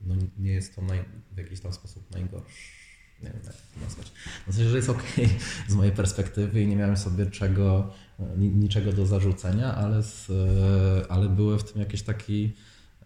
no 0.00 0.14
nie 0.38 0.52
jest 0.52 0.74
to 0.74 0.82
naj, 0.82 1.04
w 1.32 1.36
jakiś 1.36 1.60
tam 1.60 1.72
sposób 1.72 2.10
najgorszy. 2.10 2.79
Nie 3.22 3.28
wiem, 3.28 3.40
jak 3.44 3.54
to 3.54 3.80
nazwać. 3.84 4.12
Sensie, 4.52 4.70
że 4.70 4.76
jest 4.76 4.88
ok 4.88 5.02
z 5.68 5.74
mojej 5.74 5.92
perspektywy 5.92 6.62
i 6.62 6.66
nie 6.66 6.76
miałem 6.76 6.96
sobie 6.96 7.26
czego, 7.26 7.90
ni, 8.36 8.48
niczego 8.48 8.92
do 8.92 9.06
zarzucenia, 9.06 9.74
ale, 9.74 10.02
z, 10.02 10.30
e, 10.30 11.12
ale 11.12 11.28
były 11.28 11.58
w 11.58 11.72
tym 11.72 11.80
jakiś 11.80 12.02
taki, 12.02 12.52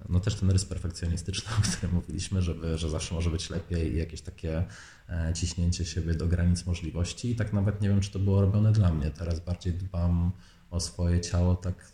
no 0.09 0.21
też 0.21 0.35
ten 0.35 0.51
rys 0.51 0.65
perfekcjonistyczny, 0.65 1.53
o 1.59 1.63
którym 1.63 1.95
mówiliśmy, 1.95 2.43
żeby, 2.43 2.79
że 2.79 2.91
zawsze 2.91 3.15
może 3.15 3.31
być 3.31 3.51
lepiej 3.51 3.93
i 3.93 3.99
jakieś 3.99 4.21
takie 4.21 4.65
e, 5.09 5.33
ciśnięcie 5.35 5.85
siebie 5.85 6.15
do 6.15 6.27
granic 6.27 6.67
możliwości 6.67 7.31
i 7.31 7.37
tak 7.37 7.53
nawet 7.53 7.81
nie 7.81 7.89
wiem, 7.89 8.01
czy 8.01 8.11
to 8.11 8.19
było 8.19 8.41
robione 8.41 8.73
dla 8.73 8.95
mnie. 8.95 9.11
Teraz 9.11 9.41
bardziej 9.41 9.73
dbam 9.73 10.33
o 10.71 10.81
swoje 10.81 11.21
ciało 11.21 11.55
tak, 11.57 11.93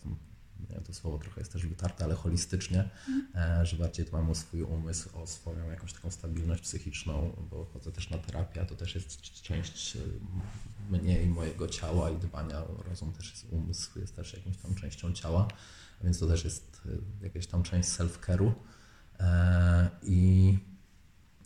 to 0.87 0.95
słowo 0.95 1.19
trochę 1.19 1.41
jest 1.41 1.53
też 1.53 1.67
wytarte, 1.67 2.05
ale 2.05 2.15
holistycznie, 2.15 2.91
e, 3.35 3.67
że 3.67 3.77
bardziej 3.77 4.07
dbam 4.07 4.31
o 4.31 4.35
swój 4.35 4.63
umysł, 4.63 5.19
o 5.19 5.27
swoją 5.27 5.71
jakąś 5.71 5.93
taką 5.93 6.11
stabilność 6.11 6.63
psychiczną, 6.63 7.47
bo 7.51 7.65
chodzę 7.65 7.93
też 7.93 8.11
na 8.11 8.19
terapię, 8.19 8.65
to 8.65 8.75
też 8.75 8.95
jest 8.95 9.21
część 9.43 9.97
e, 9.97 10.01
mnie 10.91 11.23
i 11.23 11.27
mojego 11.27 11.69
ciała 11.69 12.11
i 12.11 12.17
dbania 12.17 12.59
o 12.59 12.83
rozum 12.89 13.13
też 13.13 13.31
jest 13.31 13.47
umysł, 13.51 13.99
jest 13.99 14.17
też 14.17 14.33
jakąś 14.33 14.57
tam 14.57 14.75
częścią 14.75 15.13
ciała, 15.13 15.49
więc 16.05 16.19
to 16.19 16.27
też 16.27 16.45
jest 16.45 16.83
e, 16.87 17.25
jakaś 17.25 17.47
tam 17.47 17.63
część 17.63 17.89
self-care'u. 17.89 18.53
I 20.03 20.59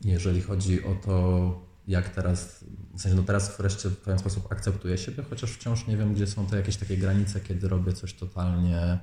jeżeli 0.05 0.43
chodzi 0.43 0.85
o 0.85 0.95
to, 0.95 1.74
jak 1.89 2.09
teraz, 2.09 2.65
w 2.95 3.01
sensie 3.01 3.17
no 3.17 3.23
teraz 3.23 3.57
wreszcie 3.57 3.89
w 3.89 3.97
pewien 3.97 4.19
sposób 4.19 4.53
akceptuję 4.53 4.99
siebie, 4.99 5.25
chociaż 5.31 5.51
wciąż 5.51 5.87
nie 5.87 5.97
wiem, 5.97 6.15
gdzie 6.15 6.27
są 6.27 6.47
te 6.47 6.57
jakieś 6.57 6.77
takie 6.77 6.97
granice, 6.97 7.41
kiedy 7.41 7.69
robię 7.69 7.93
coś 7.93 8.15
totalnie, 8.15 8.99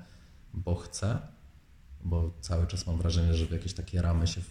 bo 0.53 0.75
chcę, 0.75 1.19
bo 2.03 2.33
cały 2.41 2.67
czas 2.67 2.87
mam 2.87 2.97
wrażenie, 2.97 3.33
że 3.33 3.45
w 3.45 3.51
jakieś 3.51 3.73
takie 3.73 4.01
ramy 4.01 4.27
się 4.27 4.41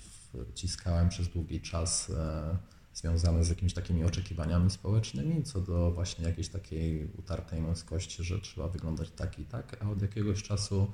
wciskałem 0.53 1.09
przez 1.09 1.29
długi 1.29 1.61
czas 1.61 2.11
e, 2.11 2.57
związane 2.95 3.45
z 3.45 3.49
jakimiś 3.49 3.75
takimi 3.75 4.05
oczekiwaniami 4.05 4.71
społecznymi, 4.71 5.43
co 5.43 5.61
do 5.61 5.91
właśnie 5.91 6.25
jakiejś 6.25 6.49
takiej 6.49 7.11
utartej 7.19 7.61
męskości, 7.61 8.25
że 8.25 8.41
trzeba 8.41 8.69
wyglądać 8.69 9.11
tak 9.11 9.39
i 9.39 9.45
tak, 9.45 9.77
a 9.81 9.91
od 9.91 10.03
jakiegoś 10.03 10.43
czasu 10.43 10.93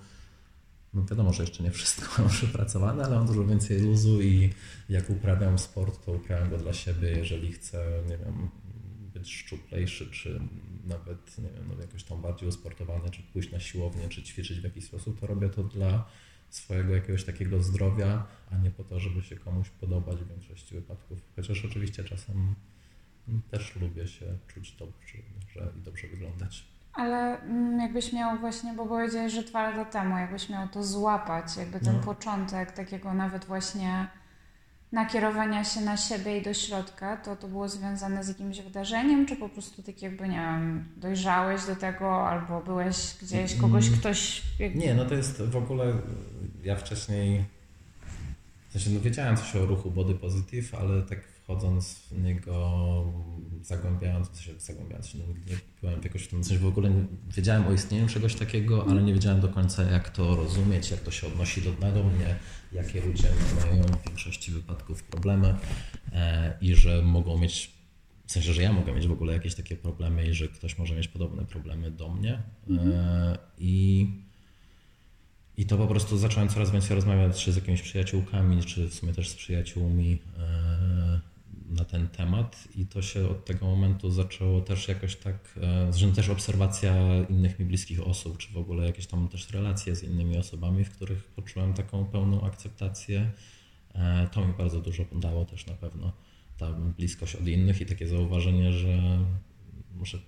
wiadomo, 1.05 1.33
że 1.33 1.43
jeszcze 1.43 1.63
nie 1.63 1.71
wszystko 1.71 2.07
mam 2.23 2.31
przepracowane, 2.31 3.05
ale 3.05 3.17
mam 3.17 3.27
dużo 3.27 3.45
więcej 3.45 3.81
luzu 3.81 4.23
i 4.23 4.51
jak 4.89 5.11
uprawiam 5.11 5.59
sport, 5.59 6.05
to 6.05 6.13
uprawiam 6.13 6.51
go 6.51 6.59
dla 6.59 6.73
siebie. 6.73 7.11
Jeżeli 7.11 7.53
chcę, 7.53 8.03
nie 8.09 8.19
wiem, 8.19 8.49
być 9.15 9.35
szczuplejszy, 9.35 10.11
czy 10.11 10.41
nawet, 10.85 11.39
nie 11.39 11.51
wiem, 11.51 11.69
no 11.69 11.83
jakoś 11.83 12.05
tam 12.05 12.23
bardziej 12.23 12.49
usportowany, 12.49 13.11
czy 13.11 13.23
pójść 13.23 13.53
na 13.53 13.61
siłownię, 13.61 14.09
czy 14.09 14.23
ćwiczyć 14.23 14.61
w 14.61 14.65
jakiś 14.65 14.85
sposób, 14.85 15.21
to 15.21 15.27
robię 15.27 15.49
to 15.49 15.65
dla 15.65 16.09
swojego 16.51 16.95
jakiegoś 16.95 17.25
takiego 17.25 17.63
zdrowia, 17.63 18.27
a 18.51 18.59
nie 18.59 18.71
po 18.71 18.85
to, 18.85 19.01
żeby 19.01 19.23
się 19.23 19.37
komuś 19.37 19.71
podobać 19.71 20.19
w 20.19 20.29
większości 20.29 20.75
wypadków. 20.75 21.19
Chociaż 21.37 21.65
oczywiście 21.65 22.05
czasem 22.05 22.55
też 23.51 23.77
lubię 23.77 24.09
się 24.09 24.39
czuć 24.49 24.73
dobrze 24.73 25.19
że, 25.55 25.73
i 25.79 25.83
dobrze 25.83 26.09
wyglądać. 26.09 26.65
Ale 26.97 27.41
mm, 27.41 27.81
jakbyś 27.81 28.13
miał 28.13 28.39
właśnie, 28.39 28.73
bo 28.73 28.87
powiedziałeś, 28.87 29.33
że 29.33 29.43
dwa 29.43 29.71
lata 29.71 29.85
temu, 29.85 30.19
jakbyś 30.19 30.49
miał 30.49 30.69
to 30.69 30.85
złapać, 30.85 31.57
jakby 31.57 31.81
ten 31.81 31.97
No. 31.97 32.03
początek 32.03 32.73
takiego 32.73 33.15
nawet 33.15 33.45
właśnie 33.45 34.07
nakierowania 34.93 35.65
się 35.65 35.81
na 35.81 35.97
siebie 35.97 36.39
i 36.39 36.43
do 36.43 36.55
środka, 36.55 37.17
to 37.17 37.37
to 37.37 37.49
było 37.49 37.69
związane 37.69 38.25
z 38.25 38.29
jakimś 38.29 38.61
wydarzeniem, 38.61 39.27
czy 39.27 39.37
po 39.37 39.49
prostu 39.49 39.83
tak 39.83 40.03
jakby, 40.03 40.29
nie 40.29 40.37
wiem, 40.37 40.85
dojrzałeś 40.97 41.65
do 41.67 41.77
tego, 41.77 42.29
albo 42.29 42.61
byłeś 42.61 42.97
gdzieś, 43.23 43.55
kogoś, 43.57 43.87
Mm. 43.89 43.99
ktoś... 44.01 44.43
jakby- 44.59 44.79
Nie, 44.79 44.95
no 44.95 45.05
to 45.05 45.15
jest 45.15 45.43
w 45.43 45.57
ogóle. 45.57 45.93
Ja 46.65 46.77
wcześniej. 46.77 47.45
W 48.69 48.73
sensie, 48.73 48.91
no 48.91 49.01
wiedziałem 49.01 49.37
coś 49.37 49.57
o 49.57 49.67
ruchu 49.67 49.91
Body 49.91 50.15
Positive, 50.15 50.75
ale 50.75 51.03
tak 51.03 51.19
wchodząc 51.47 51.95
w 51.95 52.23
niego, 52.23 53.05
zagłębiając, 53.63 54.29
sensie 54.29 54.61
zagłębiając 54.61 55.07
się, 55.07 55.19
no 55.19 55.25
nigdy 55.27 55.51
nie 55.51 55.59
byłem 55.81 56.03
jakoś 56.03 56.23
w 56.23 56.29
tym, 56.29 56.45
sensie 56.45 56.65
w 56.65 56.67
ogóle 56.67 57.07
wiedziałem 57.37 57.67
o 57.67 57.73
istnieniu 57.73 58.09
czegoś 58.09 58.35
takiego, 58.35 58.87
ale 58.91 59.03
nie 59.03 59.15
wiedziałem 59.15 59.41
do 59.41 59.49
końca 59.49 59.83
jak 59.83 60.11
to 60.11 60.37
rozumieć, 60.37 60.91
jak 60.91 61.01
to 61.01 61.11
się 61.11 61.27
odnosi 61.27 61.63
do, 61.63 61.73
do 61.73 62.05
mnie, 62.05 62.37
jakie 62.73 63.01
ludzie 63.01 63.29
mają 63.61 63.83
w 63.83 64.05
większości 64.07 64.53
wypadków 64.53 65.03
problemy 65.03 65.55
e, 66.13 66.59
i 66.61 66.75
że 66.75 67.03
mogą 67.03 67.39
mieć 67.39 67.71
w 68.27 68.33
sensie, 68.33 68.53
że 68.53 68.63
ja 68.63 68.73
mogę 68.73 68.93
mieć 68.93 69.07
w 69.07 69.13
ogóle 69.13 69.33
jakieś 69.33 69.55
takie 69.55 69.77
problemy 69.77 70.27
i 70.27 70.35
że 70.35 70.49
ktoś 70.49 70.79
może 70.79 70.95
mieć 70.95 71.09
podobne 71.09 71.45
problemy 71.45 71.91
do 71.91 72.09
mnie. 72.09 72.43
E, 72.71 73.39
I, 73.59 74.07
I 75.57 75.67
to 75.67 75.79
po 75.79 75.87
prostu 75.87 76.19
zacząłem 76.19 76.49
coraz 76.49 76.71
więcej 76.71 76.95
rozmawiać 76.97 77.45
czy 77.45 77.53
z 77.53 77.57
jakimiś 77.57 77.83
przyjaciółkami, 77.83 78.63
czy 78.65 78.89
w 78.89 78.95
sumie 78.95 79.13
też 79.13 79.29
z 79.29 79.35
przyjaciółmi 79.35 80.19
e, 80.39 80.76
na 81.77 81.85
ten 81.85 82.09
temat. 82.09 82.69
I 82.77 82.87
to 82.87 83.03
się 83.03 83.29
od 83.29 83.45
tego 83.45 83.67
momentu 83.67 84.11
zaczęło 84.11 84.61
też 84.61 84.89
jakoś 84.89 85.17
tak, 85.17 85.59
e, 85.63 85.93
zresztą 85.93 86.13
też 86.13 86.29
obserwacja 86.29 86.95
innych 87.31 87.59
mi 87.59 87.65
bliskich 87.65 88.07
osób, 88.07 88.39
czy 88.39 88.53
w 88.53 88.57
ogóle 88.57 88.87
jakieś 88.87 89.07
tam 89.07 89.29
też 89.29 89.51
relacje 89.51 89.97
z 89.97 90.03
innymi 90.03 90.39
osobami, 90.39 90.85
w 90.85 90.91
których 90.91 91.25
poczułem 91.25 91.75
taką 91.75 92.05
pełną 92.05 92.43
akceptację. 92.43 93.31
E, 93.95 94.29
To 94.33 94.47
mi 94.47 94.53
bardzo 94.53 94.81
dużo 94.81 95.05
dało 95.13 95.45
też 95.45 95.67
na 95.67 95.75
pewno 95.75 96.13
ta 96.59 96.73
bliskość 96.73 97.35
od 97.35 97.49
innych 97.49 97.81
i 97.81 97.87
takie 97.87 98.09
zauważenie, 98.09 98.73
że, 98.73 99.19
że, 100.03 100.19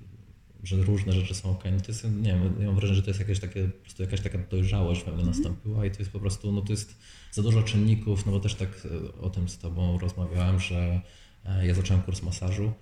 że 0.63 0.77
różne 0.77 1.13
rzeczy 1.13 1.35
są 1.35 1.51
ok. 1.51 1.65
No 1.73 1.81
to 1.81 1.87
jest, 1.89 2.05
nie 2.05 2.33
wiem, 2.33 2.55
ja 2.61 2.67
mam 2.67 2.75
wrażenie, 2.75 2.97
że 2.97 3.03
to 3.03 3.11
jest 3.11 3.21
jakieś 3.21 3.41
takie, 3.41 3.69
po 3.69 3.83
prostu 3.83 4.03
jakaś 4.03 4.21
taka 4.21 4.39
dojrzałość 4.39 5.05
we 5.05 5.13
mnie 5.13 5.25
nastąpiła 5.25 5.87
i 5.87 5.91
to 5.91 5.99
jest 5.99 6.11
po 6.11 6.21
prostu, 6.21 6.53
no 6.53 6.63
to 6.63 6.73
jest 6.73 6.99
za 7.33 7.43
dużo 7.43 7.63
czynników, 7.63 8.27
no 8.27 8.33
bo 8.33 8.41
też 8.41 8.55
tak 8.55 8.87
e, 9.17 9.21
o 9.21 9.31
tym 9.31 9.49
z 9.49 9.59
Tobą 9.59 9.99
rozmawiałem, 9.99 10.61
że 10.61 11.01
ja 11.63 11.75
zacząłem 11.75 12.03
kurs 12.03 12.23
masażu 12.23 12.73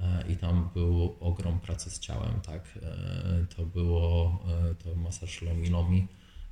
e, 0.00 0.24
i 0.32 0.36
tam 0.36 0.70
był 0.74 1.16
ogrom 1.20 1.60
pracy 1.60 1.90
z 1.90 1.98
ciałem, 2.00 2.40
tak. 2.40 2.78
E, 2.82 3.46
To 3.56 3.66
było 3.66 4.38
e, 4.70 4.74
to 4.74 4.94
masaż 4.94 5.42
Lomi 5.42 5.68
Lomi. 5.70 6.08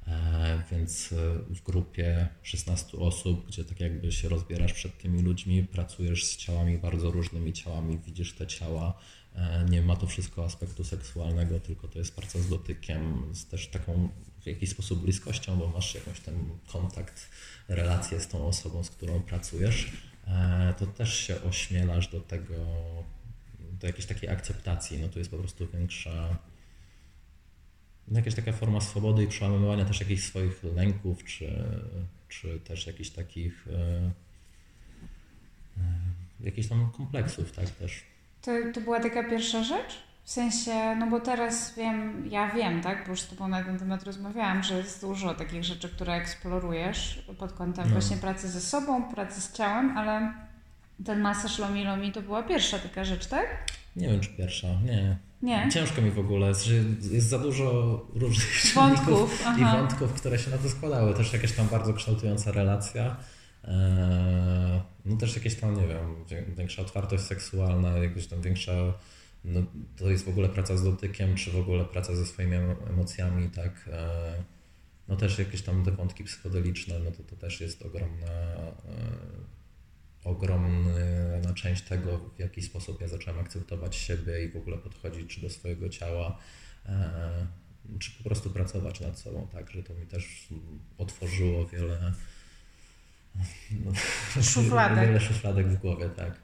E, 0.06 0.62
Więc 0.70 1.12
e, 1.12 1.16
w 1.54 1.62
grupie 1.62 2.28
16 2.42 2.98
osób, 2.98 3.46
gdzie 3.46 3.64
tak 3.64 3.80
jakby 3.80 4.12
się 4.12 4.28
rozbierasz 4.28 4.72
przed 4.72 4.98
tymi 4.98 5.22
ludźmi, 5.22 5.62
pracujesz 5.64 6.24
z 6.24 6.36
ciałami 6.36 6.78
bardzo 6.78 7.10
różnymi 7.10 7.52
ciałami, 7.52 7.98
widzisz 8.06 8.32
te 8.34 8.46
ciała. 8.46 8.94
E, 9.34 9.64
Nie 9.70 9.82
ma 9.82 9.96
to 9.96 10.06
wszystko 10.06 10.44
aspektu 10.44 10.84
seksualnego, 10.84 11.60
tylko 11.60 11.88
to 11.88 11.98
jest 11.98 12.16
praca 12.16 12.38
z 12.38 12.48
dotykiem, 12.48 13.22
z 13.34 13.46
też 13.46 13.68
taką 13.68 14.08
w 14.40 14.46
jakiś 14.46 14.70
sposób 14.70 15.02
bliskością, 15.02 15.56
bo 15.56 15.68
masz 15.68 15.94
jakąś 15.94 16.20
ten 16.20 16.34
kontakt, 16.66 17.28
relację 17.68 18.20
z 18.20 18.28
tą 18.28 18.46
osobą, 18.46 18.84
z 18.84 18.90
którą 18.90 19.20
pracujesz. 19.22 19.92
E, 20.26 20.74
To 20.78 20.86
też 20.86 21.14
się 21.14 21.42
ośmielasz 21.42 22.08
do 22.08 22.20
tego, 22.20 22.54
do 23.80 23.86
jakiejś 23.86 24.06
takiej 24.06 24.28
akceptacji. 24.30 24.98
No 24.98 25.08
tu 25.08 25.18
jest 25.18 25.30
po 25.30 25.38
prostu 25.38 25.66
większa 25.66 26.36
jakaś 28.12 28.34
taka 28.34 28.52
forma 28.52 28.80
swobody 28.80 29.24
i 29.24 29.26
przełamywania 29.26 29.84
też 29.84 30.00
jakichś 30.00 30.22
swoich 30.22 30.64
lęków, 30.64 31.24
czy, 31.24 31.64
czy 32.28 32.60
też 32.60 32.86
jakichś 32.86 33.10
takich 33.10 33.68
e, 33.68 34.10
e, 35.78 35.82
jakichś 36.40 36.68
tam 36.68 36.90
kompleksów, 36.90 37.52
tak 37.52 37.70
też. 37.70 38.02
To, 38.42 38.50
to 38.74 38.80
była 38.80 39.00
taka 39.00 39.30
pierwsza 39.30 39.64
rzecz? 39.64 39.94
W 40.24 40.30
sensie, 40.30 40.96
no 40.98 41.06
bo 41.06 41.20
teraz 41.20 41.74
wiem, 41.76 42.28
ja 42.30 42.48
wiem, 42.54 42.82
tak, 42.82 43.04
bo 43.04 43.10
już 43.10 43.20
z 43.20 43.28
Tobą 43.28 43.48
na 43.48 43.62
ten 43.64 43.78
temat 43.78 44.02
rozmawiałam, 44.02 44.62
że 44.62 44.78
jest 44.78 45.00
dużo 45.00 45.34
takich 45.34 45.64
rzeczy, 45.64 45.88
które 45.88 46.12
eksplorujesz 46.14 47.24
pod 47.38 47.52
kątem 47.52 47.84
No. 47.86 47.92
właśnie 47.92 48.16
pracy 48.16 48.48
ze 48.48 48.60
sobą, 48.60 49.08
pracy 49.14 49.40
z 49.40 49.52
ciałem, 49.52 49.98
ale 49.98 50.32
ten 51.04 51.20
masaż 51.20 51.58
Lomi 51.58 51.84
Lomi 51.84 52.12
to 52.12 52.22
była 52.22 52.42
pierwsza 52.42 52.78
taka 52.78 53.04
rzecz, 53.04 53.26
tak? 53.26 53.46
Nie 53.96 54.08
wiem, 54.08 54.20
czy 54.20 54.28
pierwsza, 54.30 54.68
nie. 54.84 55.16
Nie? 55.42 55.68
Ciężko 55.72 56.02
mi 56.02 56.10
w 56.10 56.18
ogóle, 56.18 56.46
jest 57.10 57.28
za 57.28 57.38
dużo 57.38 58.00
różnych 58.14 58.74
Wątków, 58.74 59.44
i 59.58 59.64
wątków, 59.64 60.12
które 60.12 60.38
się 60.38 60.50
na 60.50 60.58
to 60.58 60.68
składały. 60.68 61.14
Też 61.14 61.32
jakaś 61.32 61.52
tam 61.52 61.66
bardzo 61.68 61.94
kształtująca 61.94 62.52
relacja. 62.52 63.16
Eee, 63.64 63.72
No 65.04 65.16
też 65.16 65.36
jakieś 65.36 65.54
tam, 65.54 65.76
nie 65.76 65.86
wiem, 65.86 66.24
wię- 66.28 66.44
większa 66.56 66.82
otwartość 66.82 67.24
seksualna, 67.24 67.88
jakaś 67.98 68.26
tam 68.26 68.40
większa, 68.42 68.72
no 69.44 69.62
to 69.96 70.10
jest 70.10 70.24
w 70.24 70.28
ogóle 70.28 70.48
praca 70.48 70.76
z 70.76 70.84
dotykiem, 70.84 71.34
czy 71.36 71.50
w 71.50 71.56
ogóle 71.56 71.84
praca 71.84 72.14
ze 72.16 72.26
swoimi 72.26 72.56
emo- 72.56 72.88
emocjami, 72.90 73.50
tak. 73.50 73.88
Eee, 73.92 74.42
No 75.08 75.16
też 75.16 75.38
jakieś 75.38 75.62
tam 75.62 75.84
te 75.84 75.90
wątki 75.90 76.24
psychodeliczne, 76.24 76.98
no 76.98 77.10
to 77.10 77.22
to 77.22 77.36
też 77.36 77.60
jest 77.60 77.82
ogromna, 77.82 78.26
eee, 78.26 79.44
ogromna 80.24 81.54
część 81.54 81.82
tego, 81.82 82.18
w 82.18 82.38
jaki 82.38 82.62
sposób 82.62 83.00
ja 83.00 83.08
zacząłem 83.08 83.40
akceptować 83.40 83.96
siebie 83.96 84.44
i 84.44 84.48
w 84.48 84.56
ogóle 84.56 84.78
podchodzić 84.78 85.34
czy 85.34 85.40
do 85.40 85.50
swojego 85.50 85.88
ciała, 85.88 86.38
e, 86.86 87.46
czy 87.98 88.10
po 88.10 88.24
prostu 88.24 88.50
pracować 88.50 89.00
nad 89.00 89.18
sobą, 89.18 89.48
tak, 89.52 89.70
że 89.70 89.82
to 89.82 89.94
mi 89.94 90.06
też 90.06 90.48
otworzyło 90.98 91.66
wiele 91.66 92.12
no, 93.70 93.92
Szufladek. 94.42 95.04
wiele 95.08 95.20
szufladek 95.20 95.66
w 95.68 95.76
głowie, 95.76 96.08
tak. 96.10 96.38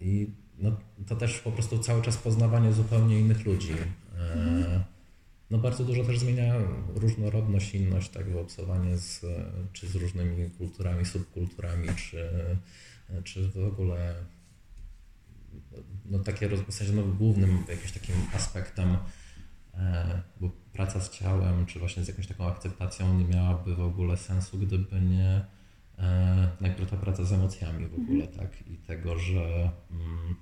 I 0.00 0.30
no, 0.58 0.76
to 1.06 1.16
też 1.16 1.38
po 1.38 1.52
prostu 1.52 1.78
cały 1.78 2.02
czas 2.02 2.16
poznawanie 2.16 2.72
zupełnie 2.72 3.20
innych 3.20 3.46
ludzi. 3.46 3.74
E, 4.18 4.84
no 5.50 5.58
bardzo 5.58 5.84
dużo 5.84 6.04
też 6.04 6.18
zmienia 6.18 6.54
różnorodność, 6.94 7.74
inność, 7.74 8.08
tak, 8.10 8.30
wyobcowanie 8.30 8.96
z, 8.96 9.26
czy 9.72 9.88
z 9.88 9.94
różnymi 9.94 10.50
kulturami, 10.50 11.04
subkulturami, 11.04 11.88
czy, 11.96 12.30
czy 13.24 13.48
w 13.48 13.64
ogóle 13.66 14.14
no 16.10 16.18
takie 16.18 16.48
w 16.48 16.74
sensie 16.74 16.92
no, 16.92 17.02
głównym 17.02 17.64
jakimś 17.68 17.92
takim 17.92 18.14
aspektem, 18.34 18.96
e, 19.74 20.22
bo 20.40 20.50
praca 20.72 21.00
z 21.00 21.10
ciałem, 21.10 21.66
czy 21.66 21.78
właśnie 21.78 22.04
z 22.04 22.08
jakąś 22.08 22.26
taką 22.26 22.46
akceptacją 22.46 23.18
nie 23.18 23.24
miałaby 23.24 23.76
w 23.76 23.80
ogóle 23.80 24.16
sensu, 24.16 24.58
gdyby 24.58 25.00
nie 25.00 25.44
najpierw 26.60 26.90
ta 26.90 26.96
praca 26.96 27.24
z 27.24 27.32
emocjami 27.32 27.86
w 27.86 27.94
ogóle, 27.94 28.26
tak, 28.26 28.68
i 28.68 28.76
tego, 28.76 29.18
że 29.18 29.70
mm, 29.90 30.34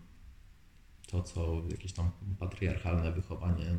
to, 1.07 1.23
co 1.23 1.63
jakieś 1.71 1.93
tam 1.93 2.11
patriarchalne 2.39 3.13
wychowanie 3.13 3.75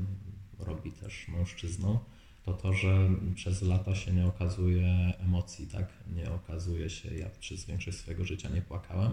robi 0.59 0.91
też 0.91 1.27
mężczyzną, 1.27 1.99
to 2.45 2.53
to, 2.53 2.73
że 2.73 3.09
przez 3.35 3.61
lata 3.61 3.95
się 3.95 4.13
nie 4.13 4.25
okazuje 4.25 5.13
emocji, 5.19 5.67
tak? 5.67 5.93
Nie 6.15 6.31
okazuje 6.31 6.89
się, 6.89 7.15
ja 7.15 7.29
przez 7.29 7.65
większość 7.65 7.97
swojego 7.97 8.25
życia 8.25 8.49
nie 8.49 8.61
płakałem, 8.61 9.11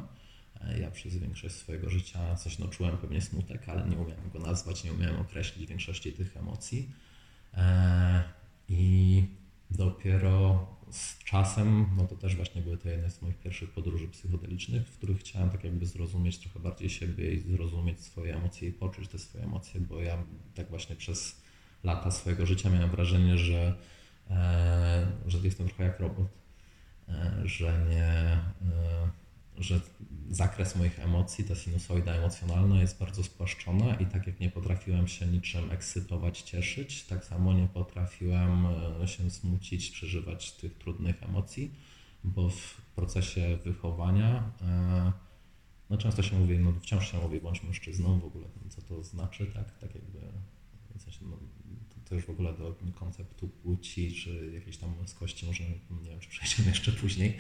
e, 0.61 0.81
ja 0.81 0.90
przez 0.90 1.16
większość 1.16 1.54
swojego 1.54 1.90
życia 1.90 2.37
coś 2.37 2.59
no, 2.59 2.69
czułem 2.69 2.97
pewnie 2.97 3.21
smutek, 3.21 3.69
ale 3.69 3.88
nie 3.88 3.97
umiałem 3.97 4.31
go 4.33 4.38
nazwać, 4.38 4.85
nie 4.85 4.92
umiałem 4.92 5.21
określić 5.21 5.66
większości 5.66 6.12
tych 6.12 6.37
emocji. 6.37 6.90
E, 7.54 8.23
I 8.69 9.25
dopiero 9.71 10.66
z 10.93 11.19
czasem, 11.25 11.87
no 11.97 12.07
to 12.07 12.17
też 12.17 12.37
właśnie 12.37 12.63
były 12.63 12.77
to 12.77 12.89
jedne 12.89 13.11
z 13.11 13.23
moich 13.23 13.39
pierwszych 13.39 13.71
podróży 13.71 14.09
psychodelicznych, 14.09 14.89
w 14.89 14.97
których 14.97 15.19
chciałem 15.19 15.51
tak 15.51 15.65
jakby 15.65 15.87
zrozumieć 15.87 16.39
trochę 16.39 16.61
bardziej 16.61 16.91
siebie 16.91 17.33
i 17.33 17.41
zrozumieć 17.41 18.01
swoje 18.01 18.37
emocje 18.37 18.69
i 18.69 18.73
poczuć 18.73 19.09
te 19.09 19.19
swoje 19.19 19.45
emocje, 19.45 19.81
bo 19.81 20.01
ja 20.01 20.25
tak 20.55 20.71
właśnie 20.71 20.97
przez 20.97 21.43
lata 21.85 22.11
swojego 22.11 22.47
życia 22.47 22.71
miałem 22.71 22.91
wrażenie, 22.91 23.39
że, 23.39 23.75
e, 24.31 25.07
że 25.27 25.39
jestem 25.39 25.67
trochę 25.67 25.85
jak 25.85 26.01
robot, 26.01 26.29
e, 27.09 27.43
że 27.45 27.87
nie, 27.91 28.05
e, 28.05 29.22
że 29.59 29.81
zakres 30.31 30.77
moich 30.77 31.01
emocji, 31.01 31.45
ta 31.45 31.55
sinusoida 31.55 32.13
emocjonalna 32.13 32.81
jest 32.81 32.99
bardzo 32.99 33.25
spłaszczona 33.25 33.95
i 33.95 34.07
tak 34.07 34.27
jak 34.27 34.41
nie 34.41 34.51
potrafiłem 34.51 35.09
się 35.09 35.27
niczym 35.27 35.71
ekscytować, 35.71 36.43
cieszyć, 36.43 37.05
tak 37.05 37.25
samo 37.25 37.53
nie 37.53 37.69
potrafiłem 37.69 38.67
e, 39.03 39.09
się 39.09 39.31
smucić, 39.31 39.91
przeżywać 39.91 40.53
tych 40.53 40.79
trudnych 40.79 41.23
emocji, 41.23 41.75
bo 42.25 42.51
w 42.51 42.77
procesie 42.95 43.59
wychowania 43.65 44.53
e, 44.63 45.13
no 45.91 45.99
często 45.99 46.23
się 46.23 46.39
mówi, 46.39 46.59
no 46.59 46.73
wciąż 46.73 47.13
się 47.13 47.19
mówi, 47.19 47.41
bądź 47.41 47.63
mężczyzną, 47.63 48.21
w 48.21 48.25
ogóle 48.25 48.47
co 48.69 48.83
to 48.83 49.05
znaczy, 49.05 49.47
tak, 49.47 49.79
tak 49.79 49.95
jakby 49.95 50.19
w 50.99 51.03
sensie, 51.03 51.21
no, 51.23 51.39
to, 52.09 52.15
już 52.15 52.25
w 52.25 52.31
ogóle 52.31 52.53
do 52.53 52.77
konceptu 52.95 53.49
płci, 53.49 54.15
czy 54.15 54.51
jakiejś 54.55 54.77
tam 54.77 54.97
męskości, 54.97 55.47
może 55.47 55.65
nie 56.03 56.11
wiem, 56.11 56.21
czy 56.21 56.29
przejdziemy 56.29 56.69
jeszcze 56.69 56.93
później, 56.93 57.39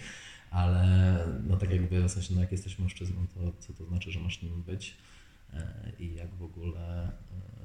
ale 0.52 1.18
no 1.46 1.56
tak 1.56 1.70
jakby 1.70 2.08
w 2.08 2.10
sensie, 2.10 2.34
no 2.34 2.40
jak 2.40 2.52
jesteś 2.52 2.78
mężczyzną, 2.78 3.26
to 3.34 3.52
co 3.58 3.72
to 3.72 3.84
znaczy, 3.84 4.10
że 4.10 4.20
masz 4.20 4.42
nim 4.42 4.62
być? 4.62 4.96
e, 5.52 5.92
i 5.98 6.14
jak 6.14 6.34
w 6.34 6.42
ogóle, 6.42 7.12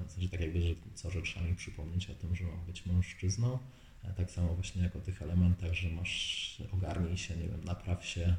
e, 0.02 0.06
w 0.06 0.12
sensie 0.12 0.30
tak 0.30 0.40
jakby, 0.40 0.62
że 0.62 0.76
co, 0.94 1.12
że 1.12 1.22
trzeba 1.22 1.46
mi 1.46 1.56
przypomnieć 1.56 2.10
o 2.10 2.16
tym, 2.16 2.36
że 2.36 2.44
mam 2.44 2.66
być 2.66 2.86
mężczyzną, 2.86 3.60
e, 4.04 4.14
tak 4.14 4.32
samo 4.32 4.56
właśnie 4.56 4.84
jak 4.84 4.96
o 4.96 5.00
tych 5.00 5.22
elementach, 5.22 5.74
że 5.74 5.90
masz, 5.90 6.62
ogarnij 6.72 7.18
się, 7.18 7.36
nie 7.36 7.48
wiem, 7.48 7.64
napraw 7.64 8.06
się, 8.06 8.36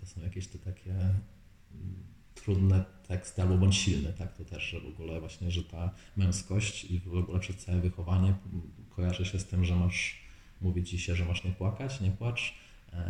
to 0.00 0.06
są 0.06 0.20
jakieś 0.22 0.46
te 0.46 0.58
takie 0.58 0.92
mm, 0.92 2.04
trudne 2.34 2.84
teksty, 3.08 3.42
albo 3.42 3.58
bądź 3.58 3.76
silny, 3.76 4.12
tak, 4.12 4.36
to 4.36 4.44
też, 4.44 4.62
że 4.62 4.80
w 4.80 4.86
ogóle 4.86 5.20
właśnie, 5.20 5.50
że 5.50 5.64
ta 5.64 5.90
męskość 6.16 6.84
i 6.84 7.00
w 7.00 7.14
ogóle 7.14 7.40
przez 7.40 7.56
całe 7.56 7.80
wychowanie 7.80 8.34
kojarzy 8.90 9.24
się 9.24 9.38
z 9.38 9.46
tym, 9.46 9.64
że 9.64 9.76
masz, 9.76 10.22
mówi 10.60 10.84
ci 10.84 10.98
się, 10.98 11.14
że 11.14 11.24
masz 11.24 11.44
nie 11.44 11.50
płakać, 11.50 12.00
nie 12.00 12.10
płacz, 12.10 12.54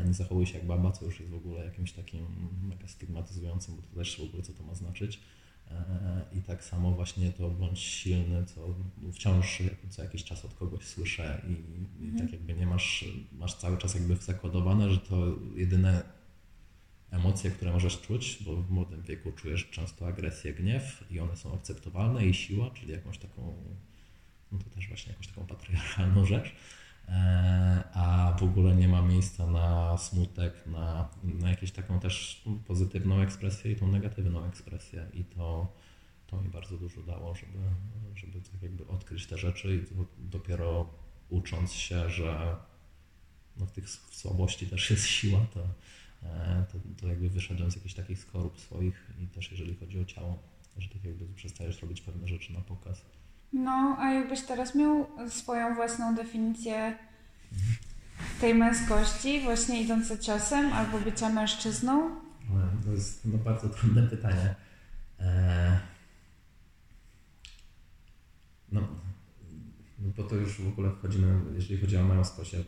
nie 0.07 0.15
zachowuj 0.15 0.47
się 0.47 0.59
jak 0.59 0.67
baba, 0.67 0.93
co 0.93 1.05
już 1.05 1.21
jest 1.21 1.33
w 1.33 1.35
ogóle 1.35 1.65
jakimś 1.65 1.93
takim 1.93 2.27
mega 2.69 2.89
stygmatyzującym, 2.89 3.77
bo 3.77 3.83
to 3.83 3.95
też 3.95 4.21
w 4.21 4.25
ogóle 4.25 4.43
co 4.43 4.53
to 4.53 4.63
ma 4.63 4.75
znaczyć. 4.75 5.21
E, 5.71 6.25
I 6.33 6.43
tak 6.43 6.65
samo 6.65 6.93
właśnie 6.93 7.33
to 7.33 7.51
bądź 7.51 7.79
silny, 7.79 8.45
co 8.47 8.75
wciąż 9.13 9.63
co 9.91 10.03
jakiś 10.03 10.25
czas 10.25 10.45
od 10.45 10.55
kogoś 10.55 10.85
słyszę 10.85 11.43
i, 11.49 11.53
i 12.07 12.19
tak 12.19 12.33
jakby 12.33 12.55
nie 12.55 12.67
masz, 12.67 13.05
masz 13.33 13.55
cały 13.55 13.79
czas 13.79 13.95
jakby 13.95 14.17
zakodowane, 14.17 14.91
że 14.91 14.99
to 14.99 15.39
jedyne 15.57 16.03
emocje, 17.11 17.51
które 17.51 17.73
możesz 17.73 18.01
czuć, 18.01 18.39
bo 18.45 18.57
w 18.57 18.71
młodym 18.71 19.03
wieku 19.03 19.33
czujesz 19.33 19.71
często 19.71 20.07
agresję, 20.07 20.55
gniew 20.55 21.05
i 21.11 21.21
one 21.21 21.37
są 21.37 21.55
akceptowalne 21.55 22.27
i 22.27 22.35
siła, 22.35 22.71
czyli 22.71 22.93
jakąś 22.93 23.19
taką, 23.19 23.55
no 24.53 24.59
to 24.59 24.71
też 24.71 24.89
właśnie 24.89 25.11
jakąś 25.11 25.27
taką 25.27 25.47
patriarchalną 25.47 26.25
rzecz, 26.27 26.55
a 27.95 28.37
w 28.39 28.43
ogóle 28.43 28.75
nie 28.75 28.89
ma 28.89 29.03
miejsca 29.03 29.47
na 29.47 29.99
smutek, 29.99 30.67
na, 30.67 31.09
na 31.25 31.51
jakąś 31.51 31.73
taką 31.73 32.01
też 32.01 32.45
pozytywną 32.67 33.21
ekspresję 33.21 33.73
i 33.73 33.77
tą 33.77 33.89
negatywną 33.89 34.45
ekspresję 34.45 35.07
i 35.15 35.25
to, 35.25 35.73
to 36.27 36.43
mi 36.43 36.49
bardzo 36.49 36.77
dużo 36.77 37.03
dało, 37.03 37.35
żeby, 37.35 37.59
żeby 38.15 38.41
tak 38.41 38.63
jakby 38.63 38.87
odkryć 38.87 39.27
te 39.27 39.39
rzeczy 39.39 39.77
i 39.77 39.95
dopiero 40.31 40.91
ucząc 41.29 41.73
się, 41.73 42.11
że 42.11 42.57
no 43.57 43.67
w 43.67 43.73
tych 43.73 43.91
słabości 43.91 44.67
też 44.67 44.91
jest 44.91 45.07
siła, 45.07 45.47
to, 45.55 45.61
e, 46.23 46.65
to, 46.73 46.79
to 47.01 47.09
jakby 47.09 47.29
wyszedłem 47.29 47.71
z 47.71 47.77
jakichś 47.77 47.95
takich 47.95 48.19
skorup 48.19 48.61
swoich 48.61 49.11
i 49.21 49.27
też 49.27 49.51
jeżeli 49.51 49.77
chodzi 49.77 50.01
o 50.01 50.05
ciało, 50.05 50.39
że 50.79 50.89
tak 50.89 51.05
jakby 51.05 51.35
przestajesz 51.35 51.83
robić 51.83 52.01
pewne 52.01 52.29
rzeczy 52.29 52.53
na 52.53 52.61
pokaz. 52.61 53.05
No, 53.53 53.97
a 53.99 54.13
jakbyś 54.13 54.41
teraz 54.41 54.75
miał 54.75 55.07
swoją 55.29 55.75
własną 55.75 56.15
definicję 56.15 56.99
tej 58.41 58.55
męskości, 58.55 59.41
właśnie 59.41 59.83
idące 59.83 60.19
ciosem, 60.19 60.73
albo 60.73 60.99
bycia 60.99 61.29
mężczyzną? 61.29 62.11
No, 62.51 62.61
to 62.85 62.93
jest 62.93 63.25
no, 63.25 63.39
bardzo 63.39 63.69
trudne 63.69 64.03
pytanie. 64.03 64.55
Eee... 65.21 65.79
No, 68.73 68.81
no, 69.99 70.13
bo 70.17 70.23
to 70.23 70.35
już 70.35 70.61
w 70.61 70.69
ogóle 70.69 70.91
wchodzimy, 70.91 71.55
jeżeli 71.55 71.81
chodzi 71.81 71.97
o 71.97 72.05
męskość, 72.05 72.53
ja 72.53 72.59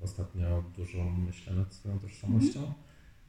ostatnio 0.00 0.62
dużo 0.76 1.04
myślę 1.04 1.54
nad 1.54 1.74
swoją 1.74 1.98
tożsamością. 1.98 2.72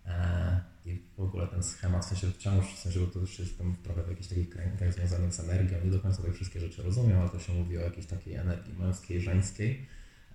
Mm. 0.05 0.72
I 0.85 1.01
w 1.17 1.21
ogóle 1.21 1.47
ten 1.47 1.63
schemat, 1.63 2.05
w 2.05 2.07
sensie 2.07 2.31
wciąż, 2.31 2.75
w 2.75 2.79
sensie, 2.79 2.99
bo 2.99 3.07
to 3.07 3.19
już 3.19 3.39
jestem 3.39 3.75
trochę 3.83 4.03
w 4.03 4.09
jakichś 4.09 4.27
takich 4.27 4.49
kręgach 4.49 4.93
związanych 4.93 5.33
z 5.33 5.39
energią, 5.39 5.77
nie 5.85 5.91
do 5.91 5.99
końca 5.99 6.23
te 6.23 6.31
wszystkie 6.31 6.59
rzeczy 6.59 6.83
rozumiem, 6.83 7.19
ale 7.19 7.29
to 7.29 7.39
się 7.39 7.53
mówi 7.53 7.77
o 7.77 7.81
jakiejś 7.81 8.05
takiej 8.05 8.33
energii 8.33 8.73
męskiej, 8.79 9.21
żeńskiej, 9.21 9.85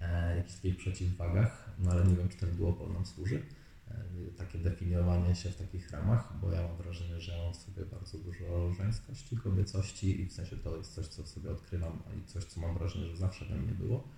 e, 0.00 0.36
jakichś 0.36 0.54
takich 0.54 0.76
przeciwwagach, 0.76 1.70
no 1.78 1.90
ale 1.90 2.04
nie 2.04 2.16
wiem, 2.16 2.28
czy 2.28 2.36
ten 2.36 2.56
duopol 2.56 2.92
nam 2.92 3.06
służy. 3.06 3.42
E, 3.90 3.94
takie 4.36 4.58
definiowanie 4.58 5.34
się 5.34 5.50
w 5.50 5.56
takich 5.56 5.90
ramach, 5.90 6.32
bo 6.40 6.52
ja 6.52 6.62
mam 6.62 6.76
wrażenie, 6.76 7.20
że 7.20 7.32
ja 7.32 7.42
mam 7.44 7.54
w 7.54 7.56
sobie 7.56 7.86
bardzo 7.86 8.18
dużo 8.18 8.72
żeńskości, 8.72 9.36
kobiecości 9.36 10.20
i 10.20 10.26
w 10.26 10.32
sensie 10.32 10.56
to 10.56 10.76
jest 10.76 10.94
coś, 10.94 11.06
co 11.06 11.26
sobie 11.26 11.50
odkrywam 11.50 12.02
i 12.18 12.28
coś, 12.28 12.44
co 12.44 12.60
mam 12.60 12.78
wrażenie, 12.78 13.06
że 13.06 13.16
zawsze 13.16 13.44
we 13.44 13.54
mnie 13.54 13.72
było, 13.72 14.08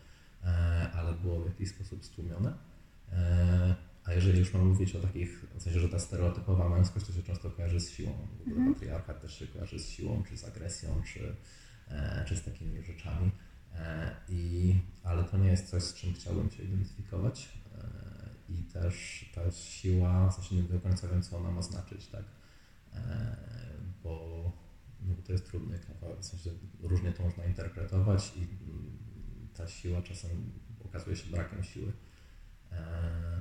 e, 0.45 0.47
ale 0.93 1.13
było 1.13 1.41
w 1.41 1.47
jakiś 1.47 1.69
sposób 1.69 2.05
stłumione. 2.05 2.71
A 4.11 4.15
jeżeli 4.15 4.39
już 4.39 4.55
mam 4.55 4.67
mówić 4.67 4.97
o 4.97 5.01
takich, 5.01 5.45
w 5.55 5.63
sensie, 5.63 5.81
że 5.81 5.89
ta 5.89 5.99
stereotypowa 5.99 6.69
męskość 6.69 7.07
to 7.07 7.13
się 7.13 7.23
często 7.23 7.51
kojarzy 7.51 7.81
z 7.81 7.91
siłą. 7.91 8.13
W 8.39 8.41
ogóle 8.41 8.57
mm. 8.57 8.75
patriarchat 8.75 9.23
też 9.23 9.39
się 9.39 9.47
kojarzy 9.47 9.79
z 9.79 9.89
siłą, 9.89 10.23
czy 10.29 10.37
z 10.37 10.45
agresją, 10.45 11.03
czy, 11.03 11.35
e, 11.89 12.25
czy 12.29 12.37
z 12.37 12.45
takimi 12.45 12.83
rzeczami. 12.83 13.31
E, 13.75 14.17
i, 14.29 14.75
ale 15.03 15.25
to 15.25 15.39
nie 15.39 15.49
jest 15.49 15.69
coś, 15.69 15.83
z 15.83 15.95
czym 15.95 16.15
chciałbym 16.15 16.51
się 16.51 16.63
identyfikować. 16.63 17.49
E, 17.75 18.53
I 18.53 18.63
też 18.63 19.25
ta 19.35 19.51
siła, 19.51 20.29
w 20.29 20.35
sensie 20.35 20.57
nie 20.57 20.63
do 20.63 20.81
końca 20.81 21.09
wiem, 21.09 21.23
co 21.23 21.39
ona 21.39 21.51
ma 21.51 21.63
znaczyć, 21.63 22.07
tak? 22.07 22.25
Bo, 24.03 24.45
no, 25.01 25.15
bo 25.15 25.23
to 25.23 25.33
jest 25.33 25.47
trudny 25.47 25.79
kawałek, 25.79 26.21
w 26.21 26.25
sensie 26.25 26.51
różnie 26.81 27.13
to 27.13 27.23
można 27.23 27.45
interpretować 27.45 28.33
i 28.37 28.47
ta 29.55 29.69
siła 29.69 30.03
czasem 30.03 30.53
okazuje 30.85 31.17
się 31.17 31.31
brakiem 31.31 31.65
siły. 31.65 31.93
E, 32.73 33.41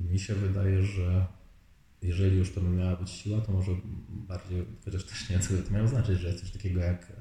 mi 0.00 0.18
się 0.18 0.34
wydaje, 0.34 0.82
że 0.82 1.26
jeżeli 2.02 2.38
już 2.38 2.52
to 2.52 2.60
by 2.60 2.68
miała 2.68 2.96
być 2.96 3.10
siła, 3.10 3.40
to 3.40 3.52
może 3.52 3.72
bardziej, 4.08 4.64
chociaż 4.84 5.04
też 5.04 5.30
nie 5.30 5.36
wiem, 5.36 5.46
co 5.46 5.54
by 5.54 5.62
to 5.62 5.74
miało 5.74 5.88
znaczyć, 5.88 6.20
że 6.20 6.28
jest 6.28 6.40
coś 6.40 6.50
takiego 6.50 6.80
jak 6.80 7.12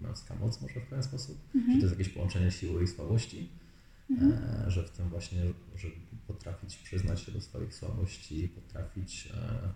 męska 0.00 0.34
moc 0.34 0.60
może 0.60 0.80
w 0.80 0.86
pewien 0.86 1.02
sposób, 1.02 1.38
mhm. 1.54 1.74
że 1.74 1.80
to 1.80 1.86
jest 1.86 1.98
jakieś 1.98 2.14
połączenie 2.14 2.50
siły 2.50 2.84
i 2.84 2.86
słabości, 2.86 3.48
mhm. 4.10 4.32
e, 4.32 4.70
że 4.70 4.84
w 4.84 4.90
tym 4.90 5.08
właśnie, 5.08 5.42
że 5.76 5.88
potrafić 6.26 6.76
przyznać 6.76 7.20
się 7.20 7.32
do 7.32 7.40
swoich 7.40 7.74
słabości, 7.74 8.48
potrafić 8.48 9.28
e, 9.34 9.72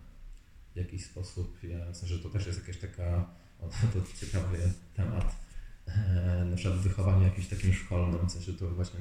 w 0.74 0.76
jakiś 0.76 1.04
sposób, 1.04 1.58
ja, 1.62 1.92
w 1.92 1.96
sensie, 1.96 2.14
że 2.14 2.22
to 2.22 2.30
też 2.30 2.46
jest 2.46 2.58
jakaś 2.58 2.76
taka, 2.76 3.28
o, 3.60 3.68
to 3.92 4.26
ciekawy 4.26 4.58
temat, 4.94 5.36
e, 5.86 6.44
na 6.50 6.56
przykład 6.56 6.80
wychowanie 6.80 7.24
jakimś 7.24 7.48
takim 7.48 7.72
szkolnym, 7.72 8.28
w 8.28 8.32
sensie 8.32 8.52
to 8.52 8.70
właśnie 8.70 9.00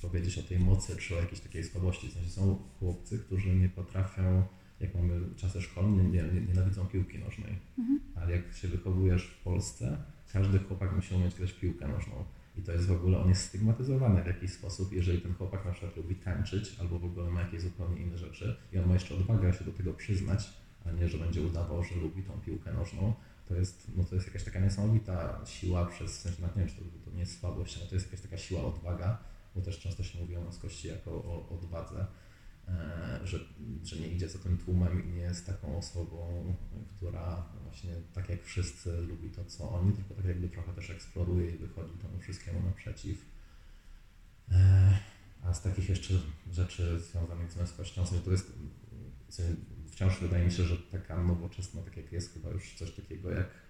powiedzieć 0.00 0.38
o 0.38 0.42
tej 0.42 0.58
mocy 0.58 0.96
czy 0.96 1.16
o 1.16 1.20
jakiejś 1.20 1.40
takiej 1.40 1.64
słabości. 1.64 2.08
W 2.08 2.12
sensie 2.12 2.30
są 2.30 2.58
chłopcy, 2.78 3.18
którzy 3.18 3.56
nie 3.56 3.68
potrafią, 3.68 4.42
jak 4.80 4.94
mamy 4.94 5.20
czasy 5.36 5.62
szkolne, 5.62 6.04
nie, 6.04 6.22
nie, 6.22 6.40
nienawidzą 6.40 6.86
piłki 6.86 7.18
nożnej. 7.18 7.58
Mhm. 7.78 8.00
Ale 8.14 8.32
jak 8.32 8.52
się 8.52 8.68
wychowujesz 8.68 9.26
w 9.26 9.42
Polsce, 9.42 9.96
każdy 10.32 10.58
chłopak 10.58 10.96
musi 10.96 11.14
umieć 11.14 11.34
grać 11.34 11.52
piłkę 11.52 11.88
nożną. 11.88 12.24
I 12.56 12.62
to 12.62 12.72
jest 12.72 12.86
w 12.86 12.92
ogóle, 12.92 13.18
on 13.18 13.28
jest 13.28 13.42
stygmatyzowany 13.42 14.22
w 14.22 14.26
jakiś 14.26 14.52
sposób, 14.52 14.92
jeżeli 14.92 15.20
ten 15.20 15.34
chłopak 15.34 15.64
na 15.64 15.70
przykład 15.70 15.96
lubi 15.96 16.14
tańczyć 16.14 16.76
albo 16.80 16.98
w 16.98 17.04
ogóle 17.04 17.30
ma 17.30 17.40
jakieś 17.40 17.60
zupełnie 17.60 18.00
inne 18.00 18.18
rzeczy 18.18 18.56
i 18.72 18.78
on 18.78 18.88
ma 18.88 18.94
jeszcze 18.94 19.14
odwagę 19.14 19.52
się 19.52 19.64
do 19.64 19.72
tego 19.72 19.92
przyznać, 19.92 20.50
a 20.86 20.90
nie, 20.90 21.08
że 21.08 21.18
będzie 21.18 21.42
udawał, 21.42 21.84
że 21.84 21.94
lubi 21.94 22.22
tą 22.22 22.40
piłkę 22.40 22.72
nożną, 22.72 23.14
to 23.48 23.54
jest, 23.54 23.90
no 23.96 24.04
to 24.04 24.14
jest 24.14 24.26
jakaś 24.26 24.44
taka 24.44 24.60
niesamowita 24.60 25.40
siła 25.46 25.86
przez, 25.86 26.18
w 26.18 26.20
sensie, 26.20 26.42
nie 26.42 26.48
wiem, 26.56 26.68
czy 26.68 26.76
to, 26.76 26.82
to 27.04 27.10
nie 27.10 27.20
jest 27.20 27.40
słabość, 27.40 27.78
ale 27.78 27.86
to 27.86 27.94
jest 27.94 28.06
jakaś 28.06 28.20
taka 28.20 28.36
siła, 28.36 28.64
odwaga, 28.64 29.18
bo 29.54 29.60
też 29.60 29.78
często 29.78 30.02
się 30.02 30.20
mówi 30.20 30.36
o 30.36 30.40
męskości 30.40 30.88
jako 30.88 31.10
o 31.10 31.48
odwadze, 31.48 32.06
e, 32.68 33.20
że, 33.24 33.38
że 33.82 33.96
nie 33.96 34.08
idzie 34.08 34.28
za 34.28 34.38
tym 34.38 34.58
tłumem 34.58 35.04
i 35.04 35.12
nie 35.12 35.22
jest 35.22 35.46
taką 35.46 35.78
osobą, 35.78 36.54
która 36.96 37.46
właśnie 37.62 37.90
tak 38.14 38.28
jak 38.28 38.44
wszyscy 38.44 39.00
lubi 39.00 39.30
to, 39.30 39.44
co 39.44 39.70
oni, 39.70 39.92
tylko 39.92 40.14
tak 40.14 40.24
jakby 40.24 40.48
trochę 40.48 40.72
też 40.72 40.90
eksploruje 40.90 41.50
i 41.50 41.58
wychodzi 41.58 41.92
temu 41.92 42.18
wszystkiemu 42.18 42.62
naprzeciw. 42.62 43.24
E, 44.50 44.98
a 45.42 45.54
z 45.54 45.62
takich 45.62 45.88
jeszcze 45.88 46.14
rzeczy 46.52 47.00
związanych 47.00 47.52
z 47.52 47.56
męskością, 47.56 48.04
to 48.24 48.30
jest 48.30 48.52
wciąż 49.94 50.20
wydaje 50.20 50.44
mi 50.44 50.52
się, 50.52 50.64
że 50.64 50.76
taka 50.76 51.22
nowoczesna, 51.22 51.82
tak 51.82 51.96
jak 51.96 52.12
jest 52.12 52.34
chyba 52.34 52.50
już 52.50 52.74
coś 52.74 52.92
takiego 52.92 53.30
jak 53.30 53.63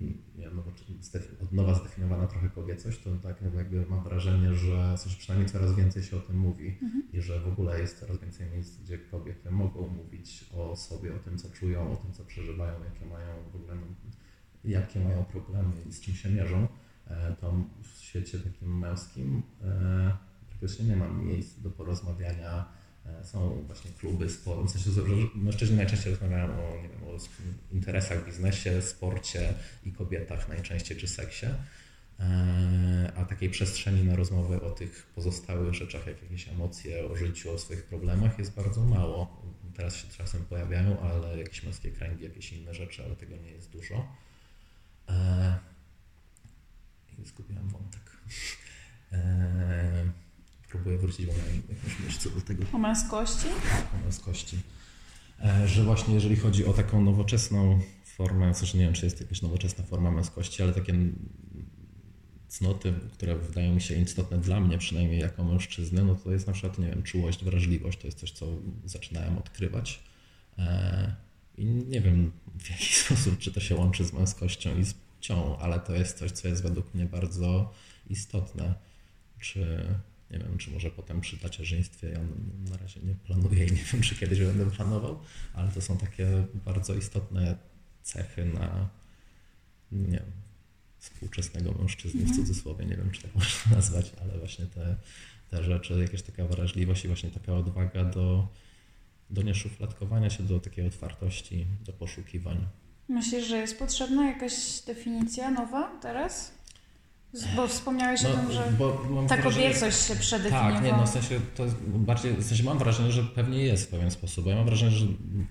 nie 0.00 0.44
wiem, 0.44 0.62
od 1.42 1.52
nowa 1.52 1.74
zdefiniowana 1.74 2.26
trochę 2.26 2.48
kobiecość, 2.48 3.02
to 3.02 3.10
tak 3.22 3.42
jakby 3.56 3.86
mam 3.86 4.04
wrażenie, 4.04 4.54
że 4.54 4.94
coś 4.98 5.16
przynajmniej 5.16 5.50
coraz 5.50 5.74
więcej 5.74 6.02
się 6.02 6.16
o 6.16 6.20
tym 6.20 6.38
mówi 6.38 6.78
mhm. 6.82 7.02
i 7.12 7.20
że 7.20 7.40
w 7.40 7.48
ogóle 7.48 7.80
jest 7.80 8.00
coraz 8.00 8.18
więcej 8.18 8.50
miejsc, 8.50 8.76
gdzie 8.76 8.98
kobiety 8.98 9.50
mogą 9.50 9.88
mówić 9.88 10.50
o 10.54 10.76
sobie, 10.76 11.14
o 11.14 11.18
tym, 11.18 11.38
co 11.38 11.50
czują, 11.50 11.92
o 11.92 11.96
tym, 11.96 12.12
co 12.12 12.24
przeżywają, 12.24 12.84
jakie 12.84 13.06
mają 13.06 13.50
w 13.52 13.56
ogóle, 13.56 13.74
no, 13.74 13.86
jakie 14.64 15.00
mają 15.00 15.24
problemy 15.24 15.72
i 15.88 15.92
z 15.92 16.00
czym 16.00 16.14
się 16.14 16.30
mierzą. 16.30 16.68
E, 17.06 17.36
to 17.40 17.54
w 17.82 17.98
świecie 17.98 18.38
takim 18.38 18.78
męskim 18.78 19.42
e, 19.62 20.16
praktycznie 20.48 20.84
nie 20.84 20.96
ma 20.96 21.08
miejsc 21.08 21.60
do 21.60 21.70
porozmawiania 21.70 22.68
są 23.22 23.64
właśnie 23.66 23.90
kluby, 23.90 24.30
sport, 24.30 24.70
w 24.70 24.70
sensie, 24.70 24.90
mężczyźni 25.34 25.76
najczęściej 25.76 26.12
rozmawiają 26.12 26.44
o, 26.44 26.76
nie 26.82 26.88
wiem, 26.88 27.04
o 27.04 27.18
interesach, 27.74 28.26
biznesie, 28.26 28.82
sporcie 28.82 29.54
i 29.84 29.92
kobietach 29.92 30.48
najczęściej, 30.48 30.96
czy 30.96 31.08
seksie. 31.08 31.46
E, 32.20 33.12
a 33.16 33.24
takiej 33.24 33.50
przestrzeni 33.50 34.04
na 34.04 34.16
rozmowę 34.16 34.60
o 34.60 34.70
tych 34.70 35.06
pozostałych 35.14 35.74
rzeczach, 35.74 36.06
jak 36.06 36.22
jakieś 36.22 36.48
emocje, 36.48 37.06
o 37.06 37.16
życiu, 37.16 37.52
o 37.52 37.58
swoich 37.58 37.84
problemach 37.84 38.38
jest 38.38 38.54
bardzo 38.54 38.84
mało. 38.84 39.42
Teraz 39.74 39.96
się 39.96 40.08
czasem 40.08 40.44
pojawiają, 40.44 41.00
ale 41.00 41.38
jakieś 41.38 41.62
męskie 41.62 41.90
kręgi, 41.90 42.24
jakieś 42.24 42.52
inne 42.52 42.74
rzeczy, 42.74 43.04
ale 43.04 43.16
tego 43.16 43.36
nie 43.36 43.50
jest 43.50 43.70
dużo. 43.70 44.08
E, 45.08 45.58
I 47.18 47.24
zgubiłem 47.24 47.68
wątek 47.68 48.02
próbuję 50.76 50.98
wrócić, 50.98 51.26
miałem 51.26 51.62
jakąś 51.68 52.00
myśl 52.04 52.18
co 52.18 52.30
do 52.30 52.40
tego. 52.40 52.64
O 52.72 52.78
męskości? 52.78 53.46
O 53.94 54.04
męskości. 54.04 54.56
E, 55.44 55.68
że 55.68 55.84
właśnie 55.84 56.14
jeżeli 56.14 56.36
chodzi 56.36 56.66
o 56.66 56.72
taką 56.72 57.04
nowoczesną 57.04 57.80
formę, 58.04 58.54
sensie 58.54 58.78
nie 58.78 58.84
wiem, 58.84 58.94
czy 58.94 59.04
jest 59.04 59.20
jakaś 59.20 59.42
nowoczesna 59.42 59.84
forma 59.84 60.10
męskości, 60.10 60.62
ale 60.62 60.72
takie 60.72 60.94
cnoty, 62.48 62.94
które 63.12 63.36
wydają 63.36 63.74
mi 63.74 63.80
się 63.80 63.94
istotne 63.94 64.38
dla 64.38 64.60
mnie, 64.60 64.78
przynajmniej 64.78 65.20
jako 65.20 65.44
mężczyzny, 65.44 66.04
no 66.04 66.14
to 66.14 66.32
jest 66.32 66.46
na 66.46 66.52
przykład, 66.52 66.78
nie 66.78 66.86
wiem, 66.86 67.02
czułość, 67.02 67.44
wrażliwość, 67.44 67.98
to 67.98 68.06
jest 68.06 68.18
coś, 68.18 68.30
co 68.30 68.46
zaczynałem 68.84 69.38
odkrywać. 69.38 70.02
E, 70.58 71.14
I 71.58 71.64
nie 71.64 72.00
wiem 72.00 72.32
w 72.58 72.70
jaki 72.70 72.94
sposób, 73.04 73.38
czy 73.38 73.52
to 73.52 73.60
się 73.60 73.74
łączy 73.74 74.04
z 74.04 74.12
męskością 74.12 74.78
i 74.78 74.84
z 74.84 74.94
płcią, 74.94 75.58
ale 75.58 75.80
to 75.80 75.94
jest 75.94 76.18
coś, 76.18 76.30
co 76.32 76.48
jest 76.48 76.62
według 76.62 76.94
mnie 76.94 77.06
bardzo 77.06 77.72
istotne. 78.10 78.74
Czy 79.40 79.86
nie 80.30 80.38
wiem, 80.38 80.58
czy 80.58 80.70
może 80.70 80.90
potem 80.90 81.20
przy 81.20 81.38
tacierzyństwie, 81.38 82.08
ja 82.08 82.20
na 82.70 82.76
razie 82.76 83.00
nie 83.00 83.14
planuję 83.14 83.66
i 83.66 83.72
nie 83.72 83.84
wiem, 83.92 84.02
czy 84.02 84.14
kiedyś 84.14 84.40
będę 84.40 84.70
planował, 84.70 85.20
ale 85.54 85.70
to 85.70 85.80
są 85.80 85.98
takie 85.98 86.26
bardzo 86.64 86.94
istotne 86.94 87.56
cechy 88.02 88.44
na, 88.44 88.88
nie 89.92 90.18
wiem, 90.18 90.32
współczesnego 90.98 91.72
mężczyzny 91.72 92.24
w 92.24 92.36
cudzysłowie, 92.36 92.84
nie 92.86 92.96
wiem, 92.96 93.10
czy 93.10 93.22
tak 93.22 93.34
można 93.40 93.76
nazwać, 93.76 94.12
ale 94.22 94.38
właśnie 94.38 94.66
te, 94.66 94.96
te 95.50 95.64
rzeczy, 95.64 96.00
jakaś 96.02 96.22
taka 96.22 96.44
wrażliwość 96.44 97.04
i 97.04 97.08
właśnie 97.08 97.30
taka 97.30 97.54
odwaga 97.54 98.04
do, 98.04 98.48
do 99.30 99.42
nieszufladkowania 99.42 100.30
się, 100.30 100.42
do 100.42 100.60
takiej 100.60 100.86
otwartości, 100.86 101.66
do 101.84 101.92
poszukiwań. 101.92 102.66
Myślisz, 103.08 103.46
że 103.46 103.56
jest 103.56 103.78
potrzebna 103.78 104.26
jakaś 104.26 104.80
definicja 104.86 105.50
nowa 105.50 105.98
teraz? 106.02 106.55
Bo 107.56 107.68
wspomniałeś 107.68 108.22
No, 108.22 108.28
o 108.30 108.32
tym, 108.36 108.52
że 108.52 108.62
ta 109.28 109.36
wrażenie- 109.36 109.42
kobiecość 109.42 110.06
się 110.08 110.16
przedefiniowała. 110.16 110.72
Tak, 110.72 110.84
nie, 110.84 110.92
no 110.92 111.06
w 111.06 111.10
sensie 111.10 111.40
to 111.56 111.64
jest 111.64 111.76
bardziej, 111.86 112.32
w 112.36 112.44
sensie 112.44 112.64
mam 112.64 112.78
wrażenie, 112.78 113.12
że 113.12 113.24
pewnie 113.24 113.64
jest 113.64 113.84
w 113.84 113.88
pewien 113.88 114.10
sposób, 114.10 114.44
bo 114.44 114.50
ja 114.50 114.56
mam 114.56 114.66
wrażenie, 114.66 114.90
że 114.96 115.06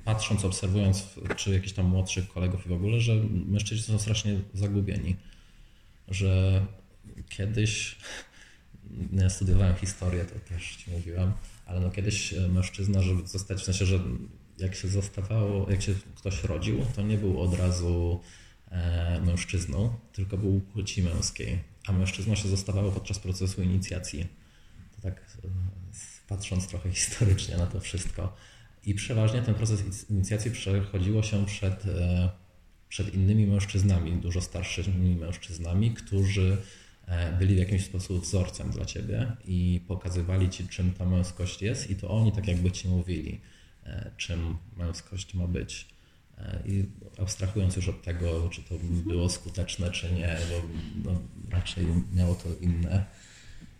patrząc, 0.05 0.45
obserwując, 0.45 1.03
czy 1.35 1.51
jakichś 1.53 1.73
tam 1.73 1.85
młodszych 1.85 2.27
kolegów 2.27 2.65
i 2.65 2.69
w 2.69 2.73
ogóle, 2.73 2.99
że 2.99 3.15
mężczyźni 3.47 3.83
są 3.83 3.99
strasznie 3.99 4.39
zagubieni, 4.53 5.15
że 6.07 6.61
kiedyś, 7.29 7.95
no 9.11 9.23
ja 9.23 9.29
studiowałem 9.29 9.75
historię, 9.75 10.25
to 10.25 10.39
też 10.53 10.75
Ci 10.75 10.91
mówiłem, 10.91 11.31
ale 11.65 11.79
no 11.79 11.91
kiedyś 11.91 12.33
mężczyzna, 12.49 13.01
żeby 13.01 13.27
zostać, 13.27 13.61
w 13.61 13.63
sensie, 13.63 13.85
że 13.85 13.99
jak 14.57 14.75
się 14.75 14.87
zostawało, 14.87 15.71
jak 15.71 15.81
się 15.81 15.93
ktoś 16.15 16.43
rodził, 16.43 16.85
to 16.95 17.01
nie 17.01 17.17
był 17.17 17.41
od 17.41 17.53
razu 17.59 18.19
e, 18.71 19.21
mężczyzną, 19.25 19.93
tylko 20.13 20.37
był 20.37 20.59
płci 20.59 21.03
męskiej, 21.03 21.59
a 21.87 21.91
mężczyzną 21.91 22.35
się 22.35 22.47
zostawało 22.47 22.91
podczas 22.91 23.19
procesu 23.19 23.63
inicjacji. 23.63 24.27
To 24.95 25.01
tak 25.01 25.37
e, 25.43 25.47
patrząc 26.27 26.67
trochę 26.67 26.91
historycznie 26.91 27.57
na 27.57 27.67
to 27.67 27.79
wszystko. 27.79 28.35
I 28.85 28.95
przeważnie 28.95 29.41
ten 29.41 29.55
proces 29.55 30.09
inicjacji 30.09 30.51
przechodziło 30.51 31.23
się 31.23 31.45
przed, 31.45 31.85
e, 31.85 32.29
przed 32.89 33.13
innymi 33.13 33.47
mężczyznami, 33.47 34.11
dużo 34.11 34.41
starszymi 34.41 35.15
mężczyznami, 35.15 35.91
którzy 35.91 36.57
e, 37.07 37.37
byli 37.37 37.55
w 37.55 37.57
jakiś 37.57 37.85
sposób 37.85 38.23
wzorcem 38.23 38.71
dla 38.71 38.85
ciebie 38.85 39.31
i 39.45 39.81
pokazywali 39.87 40.49
ci, 40.49 40.67
czym 40.67 40.93
ta 40.93 41.05
męskość 41.05 41.61
jest, 41.61 41.89
i 41.89 41.95
to 41.95 42.09
oni 42.09 42.31
tak 42.31 42.47
jakby 42.47 42.71
ci 42.71 42.87
mówili, 42.87 43.41
czym 44.17 44.57
męskość 44.77 45.33
ma 45.33 45.47
być. 45.47 45.94
E, 46.37 46.61
I 46.65 46.85
abstrahując 47.17 47.75
już 47.75 47.89
od 47.89 48.01
tego, 48.01 48.49
czy 48.49 48.63
to 48.63 48.75
było 49.05 49.29
skuteczne, 49.29 49.91
czy 49.91 50.13
nie, 50.13 50.37
bo 51.03 51.11
no, 51.11 51.19
raczej 51.49 51.85
miało 52.13 52.35
to 52.35 52.49
inne, 52.61 53.05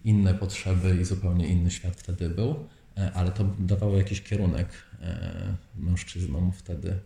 inne 0.04 0.34
potrzeby 0.34 0.98
i 1.02 1.06
zupełnie 1.06 1.48
inny 1.48 1.72
świat 1.72 1.96
wtedy 1.96 2.30
był, 2.30 2.68
e, 2.98 3.12
ale 3.14 3.32
to 3.32 3.44
dawało 3.60 3.98
jakiś 3.98 4.22
kierunek 4.22 4.70
e, 5.02 5.56
mężczyznom 5.76 6.52
wtedy. 6.52 7.00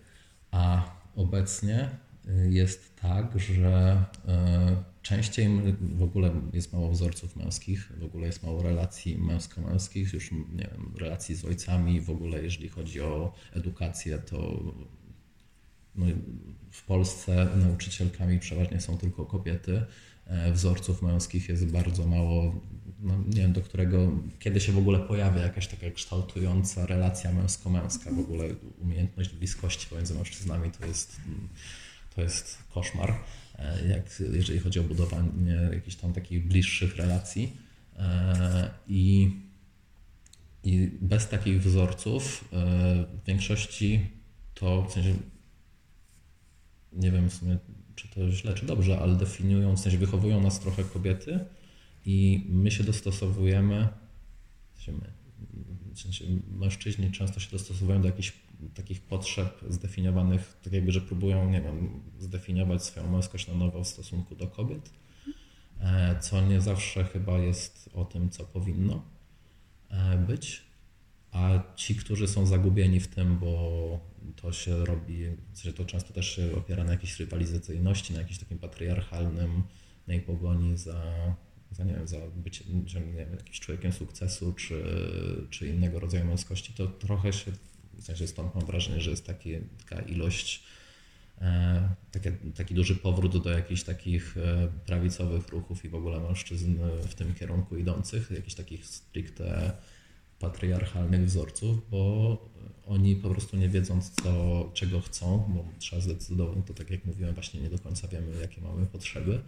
A 0.51 0.91
obecnie 1.15 1.89
y, 2.27 2.51
jest 2.51 2.95
tak, 2.95 3.39
że 3.39 4.03
e, 4.27 4.83
częściej 5.01 5.49
w 5.81 6.03
ogóle 6.03 6.31
jest 6.53 6.73
mało 6.73 6.91
wzorców 6.91 7.35
męskich, 7.35 7.91
w 7.99 8.03
ogóle 8.03 8.27
jest 8.27 8.43
mało 8.43 8.63
relacji 8.63 9.17
męsko-męskich, 9.17 10.13
już 10.13 10.31
nie 10.31 10.69
wiem, 10.71 10.93
relacji 10.99 11.35
z 11.35 11.45
ojcami, 11.45 12.01
w 12.01 12.09
ogóle 12.09 12.43
jeżeli 12.43 12.69
chodzi 12.69 13.01
o 13.01 13.33
edukację, 13.53 14.17
to 14.17 14.63
no, 15.99 16.05
w 16.71 16.83
Polsce 16.83 17.47
nauczycielkami 17.55 18.39
przeważnie 18.39 18.81
są 18.81 18.97
tylko 18.97 19.25
kobiety. 19.25 19.85
E, 20.27 20.51
Wzorców 20.51 21.01
męskich 21.01 21.49
jest 21.49 21.65
bardzo 21.65 22.07
mało. 22.07 22.55
No, 22.99 23.13
nie 23.27 23.41
wiem, 23.41 23.53
do 23.53 23.61
którego 23.61 24.11
kiedy 24.39 24.59
się 24.59 24.71
w 24.71 24.77
ogóle 24.77 24.99
pojawia 24.99 25.41
jakaś 25.41 25.67
taka 25.67 25.91
kształtująca 25.91 26.85
relacja 26.85 27.31
męsko-męska, 27.31 28.11
w 28.11 28.19
ogóle 28.19 28.45
umiejętność 28.81 29.29
bliskości 29.29 29.87
pomiędzy 29.87 30.13
mężczyznami 30.13 30.71
to 30.71 30.85
jest, 30.85 31.17
to 32.15 32.21
jest 32.21 32.57
koszmar, 32.73 33.13
e, 33.55 33.87
jak, 33.87 34.19
jeżeli 34.33 34.59
chodzi 34.59 34.79
o 34.79 34.83
budowanie 34.83 35.69
jakichś 35.73 35.95
tam 35.95 36.13
takich 36.13 36.47
bliższych 36.47 36.95
relacji. 36.95 37.57
E, 37.99 38.69
I 38.87 39.31
i 40.63 40.89
bez 41.01 41.27
takich 41.27 41.61
wzorców 41.61 42.45
w 42.51 43.25
większości 43.27 44.09
to 44.53 44.83
w 44.83 44.93
sensie 44.93 45.13
nie 46.93 47.11
wiem 47.11 47.29
w 47.29 47.33
sumie, 47.33 47.57
czy 47.95 48.07
to 48.07 48.31
źle, 48.31 48.53
czy 48.53 48.65
dobrze, 48.65 48.99
ale 48.99 49.15
definiują, 49.15 49.75
w 49.75 49.79
sensie 49.79 49.97
wychowują 49.97 50.41
nas 50.41 50.59
trochę 50.59 50.83
kobiety 50.83 51.39
i 52.05 52.45
my 52.49 52.71
się 52.71 52.83
dostosowujemy, 52.83 53.87
w 54.73 54.83
sensie, 54.83 54.91
my, 54.91 55.13
w 55.93 55.99
sensie 55.99 56.25
mężczyźni 56.51 57.11
często 57.11 57.39
się 57.39 57.51
dostosowują 57.51 58.01
do 58.01 58.07
jakichś 58.07 58.33
takich 58.73 59.01
potrzeb 59.01 59.59
zdefiniowanych, 59.69 60.57
tak 60.63 60.73
jakby, 60.73 60.91
że 60.91 61.01
próbują, 61.01 61.49
nie 61.49 61.61
wiem, 61.61 62.01
zdefiniować 62.19 62.83
swoją 62.83 63.11
męskość 63.11 63.47
na 63.47 63.53
nowo 63.53 63.83
w 63.83 63.87
stosunku 63.87 64.35
do 64.35 64.47
kobiet, 64.47 64.91
e, 65.79 66.19
co 66.19 66.41
nie 66.41 66.61
zawsze 66.61 67.03
chyba 67.03 67.37
jest 67.37 67.89
o 67.93 68.05
tym, 68.05 68.29
co 68.29 68.43
powinno 68.43 69.03
e, 69.89 70.17
być. 70.17 70.68
A 71.31 71.63
ci, 71.75 71.95
którzy 71.95 72.27
są 72.27 72.45
zagubieni 72.45 72.99
w 72.99 73.07
tym, 73.07 73.37
bo 73.37 73.99
to 74.35 74.51
się 74.51 74.85
robi, 74.85 75.25
sensie 75.59 75.73
to 75.73 75.85
często 75.85 76.13
też 76.13 76.35
się 76.35 76.55
opiera 76.55 76.83
na 76.83 76.91
jakiejś 76.91 77.19
rywalizacyjności, 77.19 78.13
na 78.13 78.19
jakimś 78.19 78.39
takim 78.39 78.59
patriarchalnym 78.59 79.63
nej 80.07 80.21
pogoni 80.21 80.77
za, 80.77 81.03
za, 81.71 81.83
nie 81.83 81.93
wiem, 81.93 82.07
za 82.07 82.17
bycie 82.35 82.63
że, 82.85 83.01
nie 83.01 83.13
wiem, 83.13 83.31
jakimś 83.31 83.59
człowiekiem 83.59 83.91
sukcesu 83.91 84.53
czy, 84.53 84.83
czy 85.49 85.67
innego 85.67 85.99
rodzaju 85.99 86.25
męskości, 86.25 86.73
to 86.73 86.87
trochę 86.87 87.33
się, 87.33 87.51
w 87.93 88.03
sensie 88.03 88.27
stąd 88.27 88.55
mam 88.55 88.65
wrażenie, 88.65 89.01
że 89.01 89.09
jest 89.09 89.25
taki, 89.25 89.51
taka 89.89 90.01
ilość, 90.01 90.63
e, 91.41 91.89
takie, 92.11 92.31
taki 92.31 92.75
duży 92.75 92.95
powrót 92.95 93.43
do 93.43 93.49
jakichś 93.49 93.83
takich 93.83 94.37
e, 94.37 94.67
prawicowych 94.85 95.47
ruchów 95.47 95.85
i 95.85 95.89
w 95.89 95.95
ogóle 95.95 96.19
mężczyzn 96.19 96.77
w 97.09 97.15
tym 97.15 97.33
kierunku 97.35 97.77
idących, 97.77 98.31
jakichś 98.31 98.55
takich 98.55 98.85
stricte 98.85 99.71
patriarchalnych 100.39 101.25
wzorców, 101.25 101.89
bo 101.91 102.37
oni 102.87 103.15
po 103.15 103.29
prostu 103.29 103.57
nie 103.57 103.69
wiedząc, 103.69 104.11
co, 104.11 104.69
czego 104.73 105.01
chcą, 105.01 105.43
bo 105.47 105.65
trzeba 105.79 106.01
zdecydować, 106.01 106.57
to 106.65 106.73
tak 106.73 106.89
jak 106.89 107.05
mówiłem, 107.05 107.33
właśnie 107.33 107.61
nie 107.61 107.69
do 107.69 107.79
końca 107.79 108.07
wiemy, 108.07 108.41
jakie 108.41 108.61
mamy 108.61 108.85
potrzeby, 108.85 109.41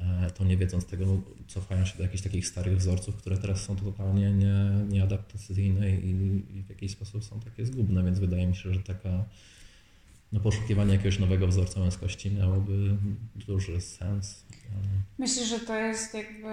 e, 0.00 0.30
to 0.30 0.44
nie 0.44 0.56
wiedząc 0.56 0.86
tego, 0.86 1.06
cofają 1.46 1.84
się 1.84 1.96
do 1.96 2.02
jakichś 2.02 2.22
takich 2.22 2.46
starych 2.46 2.76
wzorców, 2.76 3.16
które 3.16 3.38
teraz 3.38 3.64
są 3.64 3.76
totalnie 3.76 4.32
nie, 4.32 4.54
nieadaptacyjne 4.88 5.90
i, 5.90 6.10
i 6.58 6.62
w 6.62 6.68
jakiś 6.68 6.92
sposób 6.92 7.24
są 7.24 7.40
takie 7.40 7.66
zgubne, 7.66 8.04
więc 8.04 8.18
wydaje 8.18 8.46
mi 8.46 8.56
się, 8.56 8.74
że 8.74 8.80
taka 8.80 9.24
no, 10.32 10.40
poszukiwanie 10.40 10.92
jakiegoś 10.92 11.18
nowego 11.18 11.46
wzorca 11.46 11.80
męskości 11.80 12.30
miałoby 12.30 12.96
duży 13.46 13.80
sens. 13.80 14.44
Myślę, 15.18 15.46
że 15.46 15.60
to 15.60 15.74
jest 15.78 16.14
jakby. 16.14 16.48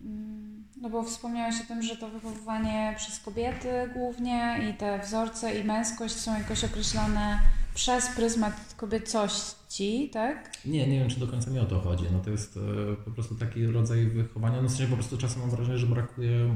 Mm, 0.00 0.64
No 0.80 0.90
bo 0.90 1.02
wspomniałeś 1.02 1.54
o 1.60 1.64
tym, 1.68 1.82
że 1.82 1.96
to 1.96 2.08
wychowywanie 2.08 2.94
przez 2.96 3.20
kobiety 3.20 3.68
głównie 3.94 4.58
i 4.70 4.74
te 4.74 4.98
wzorce 4.98 5.60
i 5.60 5.64
męskość 5.64 6.14
są 6.14 6.38
jakoś 6.38 6.64
określone 6.64 7.40
przez 7.74 8.08
pryzmat 8.08 8.74
kobiecości, 8.76 10.10
tak? 10.12 10.52
Nie, 10.64 10.88
nie 10.88 10.98
wiem, 10.98 11.08
czy 11.08 11.20
do 11.20 11.26
końca 11.26 11.50
mi 11.50 11.58
o 11.58 11.64
to 11.64 11.80
chodzi. 11.80 12.04
No 12.12 12.20
to 12.20 12.30
jest 12.30 12.56
e, 12.56 12.96
po 13.04 13.10
prostu 13.10 13.34
taki 13.34 13.66
rodzaj 13.66 14.06
wychowania. 14.06 14.62
No 14.62 14.68
w 14.68 14.72
sensie 14.72 14.86
po 14.86 14.96
prostu 14.96 15.18
czasem 15.18 15.40
mam 15.40 15.50
wrażenie, 15.50 15.78
że 15.78 15.86
brakuje 15.86 16.54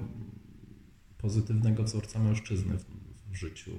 pozytywnego 1.18 1.82
wzorca 1.82 2.18
mężczyzny 2.18 2.78
w, 2.78 2.84
w 3.30 3.34
życiu 3.34 3.70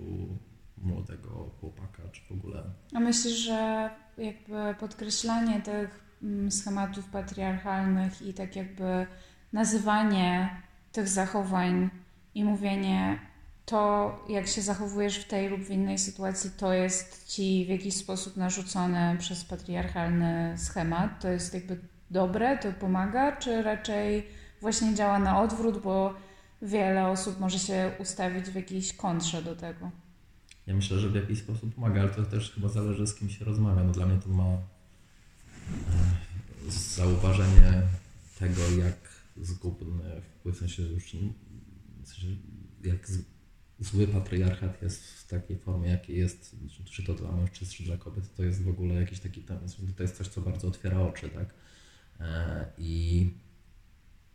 młodego 0.78 1.30
chłopaka, 1.60 2.04
czy 2.12 2.22
w 2.30 2.32
ogóle. 2.32 2.64
A 2.94 3.00
myślisz, 3.00 3.38
że 3.38 3.90
jakby 4.18 4.76
podkreślanie 4.80 5.62
tych 5.62 6.18
mm, 6.24 6.52
schematów 6.52 7.10
patriarchalnych 7.10 8.22
i 8.22 8.34
tak 8.34 8.56
jakby 8.56 9.08
nazywanie 9.54 10.50
tych 10.92 11.08
zachowań 11.08 11.90
i 12.36 12.44
mówienie 12.44 13.20
to, 13.66 14.26
jak 14.30 14.48
się 14.48 14.62
zachowujesz 14.62 15.18
w 15.18 15.28
tej 15.28 15.50
lub 15.50 15.62
w 15.62 15.72
innej 15.72 15.98
sytuacji, 15.98 16.52
to 16.58 16.74
jest 16.74 17.28
ci 17.28 17.66
w 17.66 17.70
jakiś 17.70 17.96
sposób 17.96 18.38
narzucone 18.38 19.16
przez 19.20 19.46
patriarchalny 19.46 20.54
schemat, 20.58 21.22
to 21.22 21.28
jest 21.30 21.54
jakby 21.54 21.80
dobre, 22.12 22.58
to 22.58 22.72
pomaga, 22.72 23.38
czy 23.38 23.64
raczej 23.64 24.28
właśnie 24.62 24.96
działa 24.96 25.20
na 25.20 25.42
odwrót, 25.42 25.82
bo 25.84 26.14
wiele 26.62 27.08
osób 27.08 27.40
może 27.40 27.60
się 27.60 27.92
ustawić 28.00 28.46
w 28.46 28.56
jakiejś 28.56 28.94
kontrze 28.94 29.42
do 29.42 29.56
tego? 29.56 29.92
Ja 30.68 30.74
myślę, 30.74 31.00
że 31.00 31.10
w 31.10 31.16
jakiś 31.16 31.40
sposób 31.40 31.76
pomaga, 31.76 32.02
ale 32.02 32.10
to 32.10 32.24
też 32.24 32.52
chyba 32.52 32.70
zależy 32.70 33.08
z 33.08 33.16
kim 33.16 33.30
się 33.30 33.46
rozmawia. 33.46 33.84
No 33.84 33.92
dla 33.92 34.06
mnie 34.06 34.20
to 34.20 34.30
ma 34.30 34.44
e, 34.44 34.58
zauważenie 36.68 37.82
tego, 38.40 38.62
jak 38.62 39.11
zgubny 39.42 40.22
wpływ, 40.22 40.56
w 40.56 40.60
sensie 40.60 40.84
już 40.84 41.04
w 42.04 42.08
sensie 42.08 42.28
jak 42.84 43.10
z, 43.10 43.26
zły 43.80 44.08
patriarchat 44.08 44.82
jest 44.82 45.04
w 45.04 45.28
takiej 45.28 45.58
formie, 45.58 45.90
jakiej 45.90 46.18
jest, 46.18 46.56
czy 46.86 47.04
to 47.04 47.14
dla 47.14 47.32
mężczyzn, 47.32 47.72
czy 47.72 47.84
dla 47.84 47.98
kobiet, 47.98 48.36
to 48.36 48.44
jest 48.44 48.64
w 48.64 48.70
ogóle 48.70 48.96
jakiś 48.96 49.20
taki, 49.20 49.44
to 49.98 50.04
jest 50.04 50.18
coś, 50.18 50.28
co 50.28 50.42
bardzo 50.42 50.68
otwiera 50.68 51.02
oczy, 51.02 51.30
tak? 51.30 51.54
E, 52.20 52.66
I, 52.78 53.30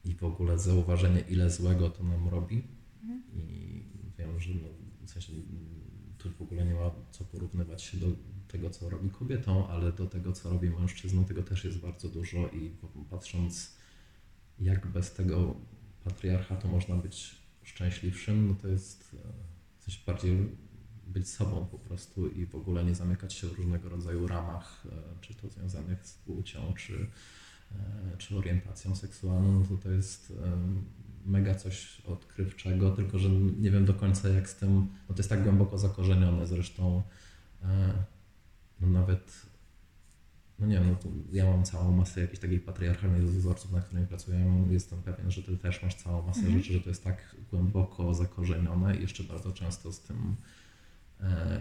i 0.05 0.15
w 0.15 0.25
ogóle 0.25 0.59
zauważenie, 0.59 1.21
ile 1.21 1.51
złego 1.51 1.91
to 1.91 2.05
nam 2.05 2.29
robi. 2.29 2.63
Mhm. 3.03 3.23
I 3.35 3.83
wiem, 4.19 4.41
że 4.41 4.55
no, 4.55 4.69
w 5.07 5.11
sensie 5.11 5.33
tu 6.19 6.31
w 6.31 6.43
ogóle 6.43 6.65
nie 6.65 6.75
ma 6.75 6.91
co 7.11 7.25
porównywać 7.25 7.83
się 7.83 7.99
do 7.99 8.07
tego, 8.49 8.71
co 8.71 8.91
robi 8.91 9.11
kobietą, 9.11 9.69
ale 9.69 9.93
do 9.93 10.07
tego, 10.07 10.33
co 10.33 10.51
robi 10.51 10.71
mężczyzną, 10.71 11.25
tego 11.25 11.43
też 11.43 11.65
jest 11.65 11.79
bardzo 11.79 12.09
dużo 12.09 12.49
i 12.49 12.71
patrząc, 13.11 13.77
jak 14.61 14.87
bez 14.87 15.15
tego 15.15 15.55
patriarchatu 16.05 16.69
można 16.69 16.97
być 16.97 17.37
szczęśliwszym, 17.63 18.49
no 18.49 18.55
to 18.55 18.69
jest 18.69 19.15
e, 19.15 19.57
sensie 19.87 20.01
bardziej 20.07 20.57
być 21.07 21.29
sobą 21.29 21.67
po 21.71 21.79
prostu 21.79 22.29
i 22.29 22.47
w 22.47 22.55
ogóle 22.55 22.85
nie 22.85 22.95
zamykać 22.95 23.35
się 23.35 23.47
w 23.49 23.53
różnego 23.53 23.89
rodzaju 23.89 24.27
ramach, 24.27 24.87
e, 24.87 25.21
czy 25.21 25.35
to 25.35 25.49
związanych 25.49 26.07
z 26.07 26.15
płcią, 26.15 26.75
czy, 26.77 27.07
e, 27.73 28.17
czy 28.19 28.37
orientacją 28.37 28.97
seksualną, 28.97 29.61
no 29.61 29.67
to 29.67 29.83
to 29.83 29.91
jest 29.91 30.33
mega 31.25 31.55
coś 31.55 32.01
odkrywczego, 32.01 32.91
tylko 32.91 33.19
że 33.19 33.29
nie 33.31 33.71
wiem 33.71 33.85
do 33.85 33.95
końca 33.95 34.29
jak 34.29 34.49
z 34.49 34.57
tym, 34.57 34.89
no 35.09 35.15
to 35.15 35.17
jest 35.17 35.31
tak 35.31 35.43
głęboko 35.43 35.79
zakorzenione 35.79 36.47
zresztą 36.47 37.03
no 38.81 38.87
nawet 38.87 39.47
no 40.59 40.67
nie 40.67 40.75
wiem, 40.75 40.89
no 41.05 41.11
ja 41.33 41.45
mam 41.45 41.65
całą 41.65 41.93
masę 41.93 42.21
jakichś 42.21 42.41
takich 42.41 42.65
patriarchalnych 42.65 43.23
wzorców, 43.23 43.73
na 43.73 43.81
których 43.81 44.09
pracuję. 44.09 44.67
Jestem 44.71 45.03
pewien, 45.03 45.31
że 45.31 45.43
ty 45.43 45.59
też 45.59 45.83
masz 45.83 45.95
całą 45.95 46.23
masę 46.23 46.41
mhm. 46.41 46.59
rzeczy, 46.59 46.73
że 46.73 46.81
to 46.81 46.89
jest 46.89 47.05
tak 47.05 47.37
głęboko 47.51 48.15
zakorzenione 48.15 48.97
i 48.97 49.01
jeszcze 49.01 49.25
bardzo 49.25 49.53
często 49.53 49.93
z 49.93 50.01
tym 50.01 50.37
e, 51.21 51.61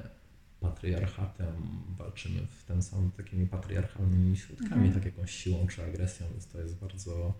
patriarchatem 0.60 1.56
walczymy 1.98 2.48
w 2.48 2.64
ten 2.64 2.84
sam 2.84 3.12
takimi 3.12 3.48
patriarchalnymi 3.48 4.38
środkami, 4.38 4.88
mhm. 4.88 4.94
tak 4.94 5.06
jakąś 5.06 5.32
siłą 5.32 5.68
czy 5.68 5.84
agresją, 5.84 6.28
więc 6.32 6.48
to 6.48 6.62
jest 6.62 6.80
bardzo 6.80 7.34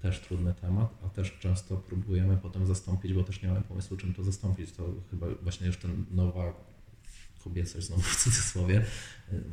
też 0.00 0.20
trudny 0.20 0.54
temat, 0.54 0.98
a 1.04 1.08
też 1.08 1.38
często 1.38 1.76
próbujemy 1.76 2.36
potem 2.36 2.66
zastąpić, 2.66 3.12
bo 3.12 3.24
też 3.24 3.42
nie 3.42 3.48
mamy 3.48 3.60
pomysłu, 3.60 3.96
czym 3.96 4.14
to 4.14 4.24
zastąpić. 4.24 4.72
To 4.72 4.94
chyba 5.10 5.26
właśnie 5.42 5.66
już 5.66 5.76
ten 5.76 6.04
nowa 6.10 6.69
kobiecość, 7.44 7.86
znowu 7.86 8.02
w 8.02 8.16
cudzysłowie, 8.24 8.84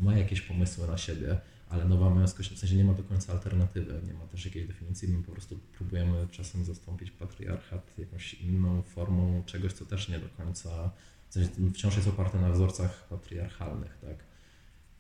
ma 0.02 0.18
jakieś 0.18 0.42
pomysły 0.42 0.88
na 0.88 0.98
siebie, 0.98 1.38
ale 1.70 1.86
nowa 1.86 2.10
męskość 2.10 2.54
w 2.54 2.60
sensie 2.60 2.76
nie 2.76 2.84
ma 2.84 2.94
do 2.94 3.04
końca 3.04 3.34
alternatywy, 3.34 4.02
nie 4.08 4.14
ma 4.14 4.28
też 4.28 4.46
jakiejś 4.46 4.68
definicji, 4.68 5.08
my 5.08 5.24
po 5.24 5.32
prostu 5.32 5.60
próbujemy 5.78 6.28
czasem 6.32 6.66
zastąpić 6.66 7.12
patriarchat 7.12 7.98
jakąś 7.98 8.34
inną 8.34 8.82
formą 8.82 9.44
czegoś, 9.46 9.74
co 9.74 9.86
też 9.86 10.10
nie 10.10 10.20
do 10.20 10.30
końca, 10.30 10.92
w 11.30 11.34
sensie 11.34 11.50
wciąż 11.74 11.96
jest 11.96 12.08
oparte 12.08 12.42
na 12.42 12.52
wzorcach 12.52 13.08
patriarchalnych, 13.08 13.98
tak? 14.02 14.24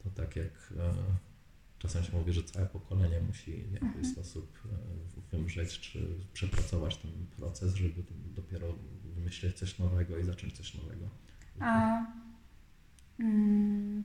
To 0.03 0.09
tak 0.09 0.35
jak 0.35 0.73
e, 0.77 0.93
czasem 1.79 2.03
się 2.03 2.17
mówi, 2.17 2.33
że 2.33 2.43
całe 2.43 2.65
pokolenie 2.65 3.21
musi 3.21 3.53
w 3.53 3.71
jakiś 3.71 3.87
mhm. 3.87 4.05
sposób 4.05 4.59
e, 4.65 5.37
wymrzeć 5.37 5.79
czy 5.79 6.07
przepracować 6.33 6.97
ten 6.97 7.11
proces, 7.37 7.75
żeby 7.75 8.03
dopiero 8.35 8.67
wymyśleć 9.15 9.57
coś 9.57 9.79
nowego 9.79 10.17
i 10.17 10.23
zacząć 10.23 10.57
coś 10.57 10.73
nowego. 10.73 11.09
A 11.59 12.05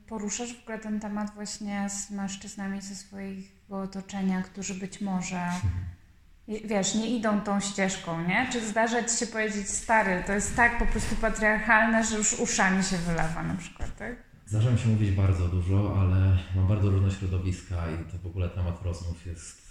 poruszasz 0.07 0.53
w 0.53 0.61
ogóle 0.61 0.79
ten 0.79 0.99
temat 0.99 1.33
właśnie 1.33 1.89
z 1.89 2.11
mężczyznami 2.11 2.81
ze 2.81 2.95
swojego 2.95 3.81
otoczenia, 3.81 4.41
którzy 4.41 4.73
być 4.73 5.01
może, 5.01 5.41
wiesz, 6.47 6.95
nie 6.95 7.17
idą 7.17 7.41
tą 7.41 7.59
ścieżką, 7.59 8.27
nie? 8.27 8.47
Czy 8.51 8.67
zdarza 8.67 9.03
ci 9.03 9.17
się 9.17 9.27
powiedzieć, 9.27 9.69
stary, 9.69 10.23
to 10.27 10.33
jest 10.33 10.55
tak 10.55 10.79
po 10.79 10.85
prostu 10.85 11.15
patriarchalne, 11.15 12.03
że 12.03 12.17
już 12.17 12.39
uszami 12.39 12.83
się 12.83 12.97
wylewa 12.97 13.43
na 13.43 13.55
przykład, 13.55 13.97
tak? 13.97 14.15
Zdarza 14.45 14.71
mi 14.71 14.79
się 14.79 14.89
mówić 14.89 15.11
bardzo 15.11 15.47
dużo, 15.47 16.01
ale 16.01 16.37
mam 16.55 16.67
bardzo 16.67 16.89
różne 16.89 17.11
środowiska 17.11 17.75
i 17.91 18.11
to 18.11 18.17
w 18.17 18.27
ogóle 18.27 18.49
temat 18.49 18.81
rozmów 18.81 19.25
jest... 19.25 19.61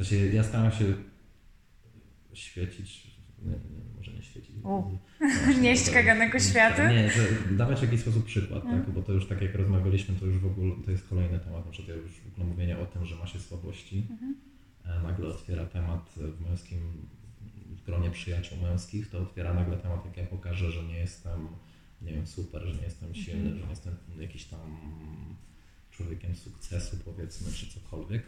E... 0.00 0.14
Ja 0.32 0.44
staram 0.44 0.72
się 0.72 0.84
świecić 2.32 3.13
nie, 3.42 3.50
nie, 3.50 3.84
może 3.96 4.12
nie 4.12 4.22
świecić. 4.22 4.54
Nieść 5.62 5.90
kaganego 5.90 6.38
świata? 6.38 6.92
Nie, 6.92 7.10
że 7.10 7.22
dawać 7.50 7.78
w 7.78 7.82
jakiś 7.82 8.00
sposób 8.00 8.24
przykład, 8.24 8.62
tak? 8.62 8.72
Mm. 8.72 8.92
bo 8.92 9.02
to 9.02 9.12
już 9.12 9.28
tak 9.28 9.42
jak 9.42 9.54
rozmawialiśmy, 9.54 10.14
to 10.14 10.26
już 10.26 10.38
w 10.38 10.46
ogóle 10.46 10.74
to 10.84 10.90
jest 10.90 11.08
kolejny 11.08 11.38
temat, 11.38 11.66
na 11.66 11.72
przykład 11.72 11.96
już 11.96 12.12
w 12.12 12.32
ogóle 12.32 12.46
mówienie 12.46 12.78
o 12.78 12.86
tym, 12.86 13.06
że 13.06 13.16
ma 13.16 13.26
się 13.26 13.38
słabości. 13.38 14.06
E, 14.84 15.02
nagle 15.02 15.28
otwiera 15.28 15.66
temat 15.66 16.10
w 16.16 16.40
męskim, 16.40 16.78
w 17.76 17.84
gronie 17.86 18.10
przyjaciół 18.10 18.58
męskich, 18.58 19.10
to 19.10 19.18
otwiera 19.18 19.54
nagle 19.54 19.76
temat, 19.76 20.04
jak 20.04 20.16
ja 20.16 20.26
pokażę, 20.26 20.72
że 20.72 20.82
nie 20.82 20.96
jestem, 20.96 21.48
nie 22.02 22.12
wiem, 22.12 22.26
super, 22.26 22.62
że 22.62 22.74
nie 22.74 22.82
jestem 22.82 23.14
silny, 23.14 23.40
mhm. 23.40 23.58
że 23.58 23.64
nie 23.64 23.70
jestem 23.70 23.94
jakiś 24.18 24.44
tam 24.44 24.60
człowiekiem 25.90 26.34
sukcesu 26.34 26.96
powiedzmy, 27.04 27.52
czy 27.52 27.66
cokolwiek 27.70 28.22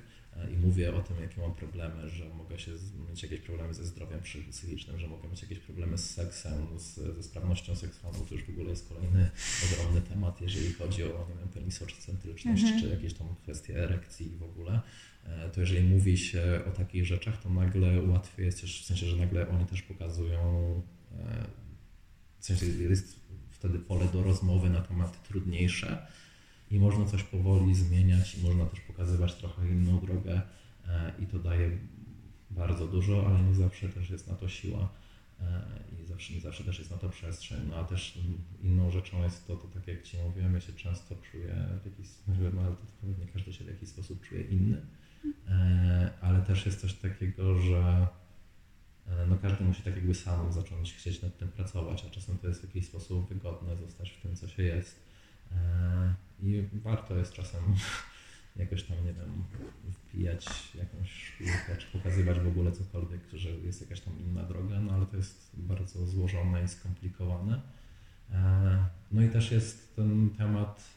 i 0.52 0.56
mówię 0.56 0.94
o 0.94 1.00
tym, 1.00 1.20
jakie 1.20 1.40
mam 1.40 1.54
problemy, 1.54 2.08
że 2.08 2.28
mogę 2.28 2.58
się 2.58 2.72
mieć 3.08 3.22
jakieś 3.22 3.40
problemy 3.40 3.74
ze 3.74 3.84
zdrowiem 3.84 4.20
psychicznym, 4.50 4.98
że 4.98 5.08
mogę 5.08 5.28
mieć 5.28 5.42
jakieś 5.42 5.58
problemy 5.58 5.98
z 5.98 6.10
seksem, 6.10 6.78
z, 6.78 6.94
ze 6.94 7.22
sprawnością 7.22 7.76
seksualną, 7.76 8.20
to 8.28 8.34
już 8.34 8.44
w 8.44 8.50
ogóle 8.50 8.70
jest 8.70 8.88
kolejny 8.88 9.30
ogromny 9.64 10.00
temat, 10.00 10.40
jeżeli 10.40 10.72
chodzi 10.72 11.04
o 11.04 11.26
nie 11.28 11.34
wiem, 11.38 11.48
penisocentryczność, 11.48 12.62
mhm. 12.62 12.80
czy 12.80 12.88
jakieś 12.88 13.14
tam 13.14 13.26
kwestie 13.42 13.84
erekcji 13.84 14.30
w 14.30 14.42
ogóle. 14.42 14.80
E, 15.24 15.50
to 15.50 15.60
jeżeli 15.60 15.88
mówi 15.88 16.18
się 16.18 16.60
o 16.66 16.70
takich 16.70 17.06
rzeczach, 17.06 17.42
to 17.42 17.50
nagle 17.50 18.02
łatwiej 18.02 18.46
jest 18.46 18.60
też, 18.60 18.82
w 18.82 18.84
sensie, 18.84 19.06
że 19.06 19.16
nagle 19.16 19.48
oni 19.48 19.66
też 19.66 19.82
pokazują, 19.82 20.82
e, 21.18 21.46
w 22.38 22.44
sensie 22.44 22.66
jest 22.66 23.20
wtedy 23.50 23.78
pole 23.78 24.06
do 24.12 24.22
rozmowy 24.22 24.70
na 24.70 24.80
tematy 24.80 25.18
trudniejsze, 25.28 26.06
i 26.70 26.78
można 26.78 27.04
coś 27.04 27.22
powoli 27.22 27.74
zmieniać 27.74 28.34
i 28.34 28.42
można 28.42 28.64
też 28.64 28.80
pokazywać 28.80 29.34
trochę 29.34 29.68
inną 29.68 30.00
drogę 30.00 30.40
e, 30.88 31.12
i 31.22 31.26
to 31.26 31.38
daje 31.38 31.70
bardzo 32.50 32.86
dużo, 32.86 33.26
ale 33.26 33.42
nie 33.42 33.54
zawsze 33.54 33.88
też 33.88 34.10
jest 34.10 34.28
na 34.28 34.34
to 34.34 34.48
siła 34.48 34.88
e, 35.40 35.62
i 36.02 36.06
zawsze, 36.06 36.34
nie 36.34 36.40
zawsze 36.40 36.64
też 36.64 36.78
jest 36.78 36.90
na 36.90 36.96
to 36.96 37.08
przestrzeń. 37.08 37.60
No 37.70 37.76
a 37.76 37.84
też 37.84 38.18
inną 38.62 38.90
rzeczą 38.90 39.22
jest 39.22 39.46
to, 39.46 39.56
to 39.56 39.68
tak 39.68 39.88
jak 39.88 40.02
Ci 40.02 40.16
mówiłem, 40.16 40.54
ja 40.54 40.60
się 40.60 40.72
często 40.72 41.14
czuję 41.32 41.68
w 41.82 41.86
jakiś 41.86 42.06
no, 42.28 42.60
ale 42.60 42.70
to 42.70 42.86
pewnie 43.00 43.26
każdy 43.32 43.52
się 43.52 43.64
w 43.64 43.68
jakiś 43.68 43.88
sposób 43.88 44.28
czuje 44.28 44.42
inny, 44.42 44.82
e, 45.48 46.10
ale 46.20 46.42
też 46.42 46.66
jest 46.66 46.80
coś 46.80 46.94
takiego, 46.94 47.58
że 47.58 48.06
no 49.28 49.38
każdy 49.42 49.64
musi 49.64 49.82
tak 49.82 49.96
jakby 49.96 50.14
sam 50.14 50.52
zacząć 50.52 50.94
chcieć 50.94 51.22
nad 51.22 51.38
tym 51.38 51.48
pracować, 51.48 52.04
a 52.04 52.10
czasem 52.10 52.38
to 52.38 52.48
jest 52.48 52.60
w 52.60 52.64
jakiś 52.64 52.86
sposób 52.86 53.28
wygodne 53.28 53.76
zostać 53.76 54.10
w 54.10 54.20
tym, 54.22 54.36
co 54.36 54.48
się 54.48 54.62
jest. 54.62 55.06
I 56.42 56.64
warto 56.72 57.16
jest 57.16 57.32
czasem 57.32 57.62
jakoś 58.56 58.82
tam, 58.82 58.96
nie 59.04 59.12
wiem, 59.12 59.44
wpijać 59.92 60.74
jakąś 60.74 61.12
szpilkę, 61.12 61.76
czy 61.78 61.86
pokazywać 61.98 62.40
w 62.40 62.48
ogóle 62.48 62.72
cokolwiek, 62.72 63.20
że 63.32 63.50
jest 63.50 63.80
jakaś 63.80 64.00
tam 64.00 64.18
inna 64.18 64.42
droga, 64.42 64.80
no 64.80 64.92
ale 64.92 65.06
to 65.06 65.16
jest 65.16 65.50
bardzo 65.54 66.06
złożone 66.06 66.64
i 66.64 66.68
skomplikowane. 66.68 67.60
E, 68.32 68.86
no 69.12 69.22
i 69.22 69.28
też 69.28 69.52
jest 69.52 69.96
ten 69.96 70.30
temat 70.30 70.96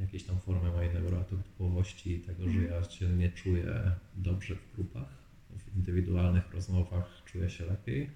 jakiejś 0.00 0.24
tam 0.24 0.38
formy 0.38 0.70
mojej 0.70 0.94
neurotypowości 0.94 2.12
i 2.12 2.20
tego, 2.20 2.50
że 2.50 2.62
ja 2.62 2.84
się 2.84 3.08
nie 3.08 3.30
czuję 3.30 3.92
dobrze 4.14 4.54
w 4.54 4.76
grupach, 4.76 5.08
w 5.58 5.76
indywidualnych 5.76 6.54
rozmowach 6.54 7.22
czuję 7.24 7.50
się 7.50 7.66
lepiej. 7.66 8.10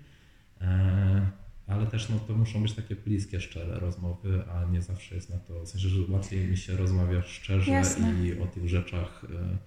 Ale 1.68 1.86
też 1.86 2.08
no, 2.08 2.18
to 2.18 2.34
muszą 2.34 2.62
być 2.62 2.72
takie 2.72 2.96
bliskie, 2.96 3.40
szczere 3.40 3.78
rozmowy, 3.78 4.42
a 4.50 4.64
nie 4.64 4.82
zawsze 4.82 5.14
jest 5.14 5.30
na 5.30 5.36
to, 5.36 5.60
w 5.60 5.68
sensie, 5.68 5.88
że 5.88 6.12
łatwiej 6.12 6.46
mi 6.46 6.56
się 6.56 6.76
rozmawia 6.76 7.22
szczerze 7.22 7.72
Jasne. 7.72 8.26
i 8.26 8.40
o 8.40 8.46
tych 8.46 8.68
rzeczach 8.68 9.24
e, 9.24 9.58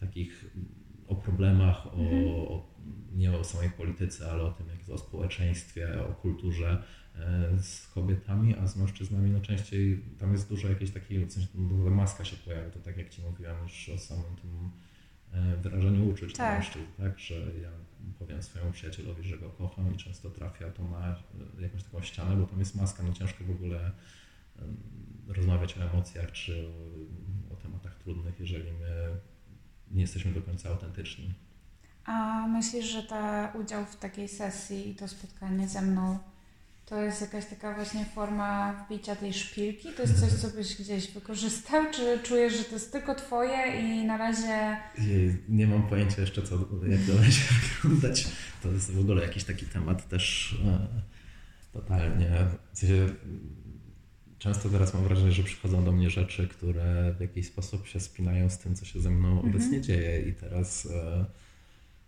takich, 0.00 0.50
o 1.06 1.14
problemach, 1.14 1.86
mhm. 1.86 2.26
o, 2.26 2.66
nie 3.12 3.32
o 3.32 3.44
samej 3.44 3.70
polityce, 3.70 4.30
ale 4.30 4.42
o 4.42 4.50
tym, 4.52 4.66
jak 4.68 4.88
o 4.88 4.98
społeczeństwie, 4.98 6.04
o 6.10 6.12
kulturze 6.12 6.82
e, 7.16 7.58
z 7.62 7.88
kobietami, 7.88 8.54
a 8.58 8.66
z 8.66 8.76
mężczyznami 8.76 9.30
no 9.30 9.40
częściej 9.40 10.02
tam 10.18 10.32
jest 10.32 10.48
dużo 10.48 10.68
jakiejś 10.68 10.90
takiej, 10.90 11.26
w 11.26 11.32
sensie 11.32 11.48
no, 11.54 11.90
maska 11.90 12.24
się 12.24 12.36
pojawia, 12.36 12.70
to 12.70 12.78
tak 12.78 12.96
jak 12.96 13.10
Ci 13.10 13.22
mówiłam 13.22 13.62
już 13.62 13.88
o 13.88 13.98
samym 13.98 14.36
tym 14.42 14.70
wyrażeniu 15.62 16.10
uczuć 16.10 16.34
tak. 16.34 16.54
mężczyzn, 16.58 16.84
tak, 16.98 17.18
że 17.18 17.34
ja 17.34 17.70
powiem 18.18 18.42
swojemu 18.42 18.72
przyjacielowi, 18.72 19.28
że 19.28 19.38
go 19.38 19.50
kocham 19.50 19.94
i 19.94 19.96
często 19.96 20.30
trafia 20.30 20.70
to 20.70 20.84
na 20.84 21.08
e, 21.08 21.62
jakąś 21.62 21.82
taką 21.82 22.02
ścianę, 22.02 22.36
bo 22.36 22.46
tam 22.46 22.58
jest 22.58 22.74
maska, 22.74 23.02
no 23.02 23.12
ciężko 23.12 23.44
w 23.44 23.50
ogóle 23.50 23.92
rozmawiać 25.28 25.78
o 25.78 25.82
emocjach 25.82 26.32
czy 26.32 26.68
o, 26.68 27.54
o 27.54 27.56
tematach 27.56 27.94
trudnych, 27.94 28.40
jeżeli 28.40 28.72
my 28.72 29.20
nie 29.90 30.00
jesteśmy 30.00 30.32
do 30.32 30.42
końca 30.42 30.68
autentyczni. 30.68 31.34
A 32.04 32.46
myślisz, 32.46 32.86
że 32.86 33.02
ta 33.02 33.52
udział 33.60 33.84
w 33.86 33.96
takiej 33.96 34.28
sesji 34.28 34.90
i 34.90 34.94
to 34.94 35.08
spotkanie 35.08 35.68
ze 35.68 35.82
mną 35.82 36.18
To 36.88 37.02
jest 37.02 37.20
jakaś 37.20 37.46
taka 37.46 37.74
właśnie 37.74 38.04
forma 38.04 38.72
wbicia 38.86 39.16
tej 39.16 39.32
szpilki? 39.34 39.88
To 39.96 40.02
jest 40.02 40.20
coś, 40.20 40.32
co 40.32 40.48
byś 40.56 40.76
gdzieś 40.76 41.10
wykorzystał? 41.10 41.84
Czy 41.92 42.18
czujesz, 42.22 42.58
że 42.58 42.64
to 42.64 42.72
jest 42.74 42.92
tylko 42.92 43.14
twoje 43.14 43.80
i 43.80 44.06
na 44.06 44.16
razie... 44.16 44.76
Nie 45.48 45.66
mam 45.66 45.88
pojęcia 45.88 46.20
jeszcze, 46.20 46.42
co, 46.42 46.54
jak 46.88 47.00
to 47.06 47.12
będzie 47.22 47.40
wyglądać. 47.82 48.26
To 48.62 48.68
jest 48.72 48.92
w 48.92 49.00
ogóle 49.00 49.22
jakiś 49.22 49.44
taki 49.44 49.66
temat 49.66 50.08
też 50.08 50.56
e, 50.66 50.88
totalnie. 51.72 52.30
W 52.72 52.78
sensie, 52.78 53.08
często 54.38 54.68
teraz 54.68 54.94
mam 54.94 55.04
wrażenie, 55.04 55.32
że 55.32 55.42
przychodzą 55.42 55.84
do 55.84 55.92
mnie 55.92 56.10
rzeczy, 56.10 56.48
które 56.48 57.14
w 57.18 57.20
jakiś 57.20 57.46
sposób 57.46 57.86
się 57.86 58.00
spinają 58.00 58.50
z 58.50 58.58
tym, 58.58 58.74
co 58.74 58.84
się 58.84 59.00
ze 59.00 59.10
mną 59.10 59.28
Mhm. 59.28 59.48
obecnie 59.54 59.80
dzieje. 59.80 60.20
I 60.28 60.34
teraz 60.34 60.86
e, 60.86 61.24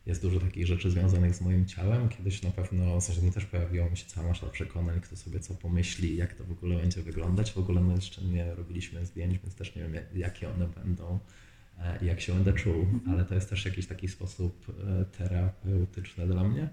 jest 0.07 0.23
dużo 0.23 0.41
takich 0.41 0.67
rzeczy 0.67 0.91
związanych 0.91 1.35
z 1.35 1.41
moim 1.41 1.67
ciałem. 1.67 2.09
Kiedyś 2.09 2.43
na 2.43 2.51
pewno, 2.51 3.01
w 3.01 3.05
sensie 3.05 3.23
no 3.25 3.33
też 3.33 3.45
pojawiło 3.45 3.91
mi 3.91 3.97
się 3.97 4.07
cała 4.07 4.29
masza 4.29 4.47
przekonań, 4.47 5.01
kto 5.01 5.17
sobie 5.17 5.41
co 5.41 5.55
pomyśli, 5.55 6.17
jak 6.17 6.35
to 6.35 6.45
w 6.45 6.51
ogóle 6.53 6.77
będzie 6.77 7.03
wyglądać. 7.03 7.53
W 7.53 7.59
ogóle 7.59 7.81
no 7.81 7.95
jeszcze 7.95 8.25
nie 8.25 8.55
robiliśmy 8.55 9.07
zdjęć, 9.07 9.39
więc 9.39 9.55
też 9.55 9.77
nie 9.77 9.83
wiem, 9.83 9.95
jak- 9.95 10.15
jakie 10.15 10.51
one 10.51 10.67
będą 10.67 11.19
e, 11.79 11.99
i 12.03 12.07
jak 12.07 12.21
się 12.21 12.33
będę 12.35 12.53
czuł, 12.53 12.87
ale 13.11 13.25
to 13.25 13.35
jest 13.35 13.51
też 13.51 13.65
jakiś 13.65 13.87
taki 13.87 14.09
sposób 14.09 14.67
e, 14.87 15.05
terapeutyczny 15.05 16.27
dla 16.27 16.45
mnie. 16.45 16.69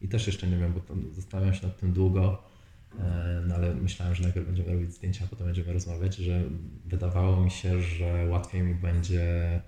I 0.00 0.08
też 0.08 0.26
jeszcze 0.26 0.46
nie 0.46 0.58
wiem, 0.58 0.72
bo 0.72 0.80
to 0.80 0.94
zastanawiam 1.12 1.54
się 1.54 1.66
nad 1.66 1.78
tym 1.80 1.92
długo, 1.92 2.42
e, 2.98 3.42
no 3.48 3.54
ale 3.54 3.74
myślałem, 3.74 4.14
że 4.14 4.22
najpierw 4.22 4.46
będziemy 4.46 4.72
robić 4.72 4.92
zdjęcia, 4.92 5.24
a 5.24 5.28
potem 5.28 5.46
będziemy 5.46 5.72
rozmawiać, 5.72 6.16
że 6.16 6.42
wydawało 6.84 7.44
mi 7.44 7.50
się, 7.50 7.82
że 7.82 8.26
łatwiej 8.30 8.62
mi 8.62 8.74
będzie 8.74 9.60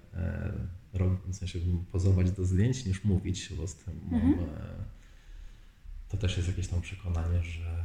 w 1.26 1.34
sensie 1.36 1.58
pozować 1.92 2.30
do 2.30 2.44
zdjęć 2.44 2.86
niż 2.86 3.04
mówić, 3.04 3.52
bo 3.56 3.66
z 3.66 3.74
tym 3.74 4.00
Mhm. 4.12 4.32
e, 4.32 4.84
to 6.08 6.16
też 6.16 6.36
jest 6.36 6.48
jakieś 6.48 6.68
tam 6.68 6.80
przekonanie, 6.80 7.42
że, 7.42 7.84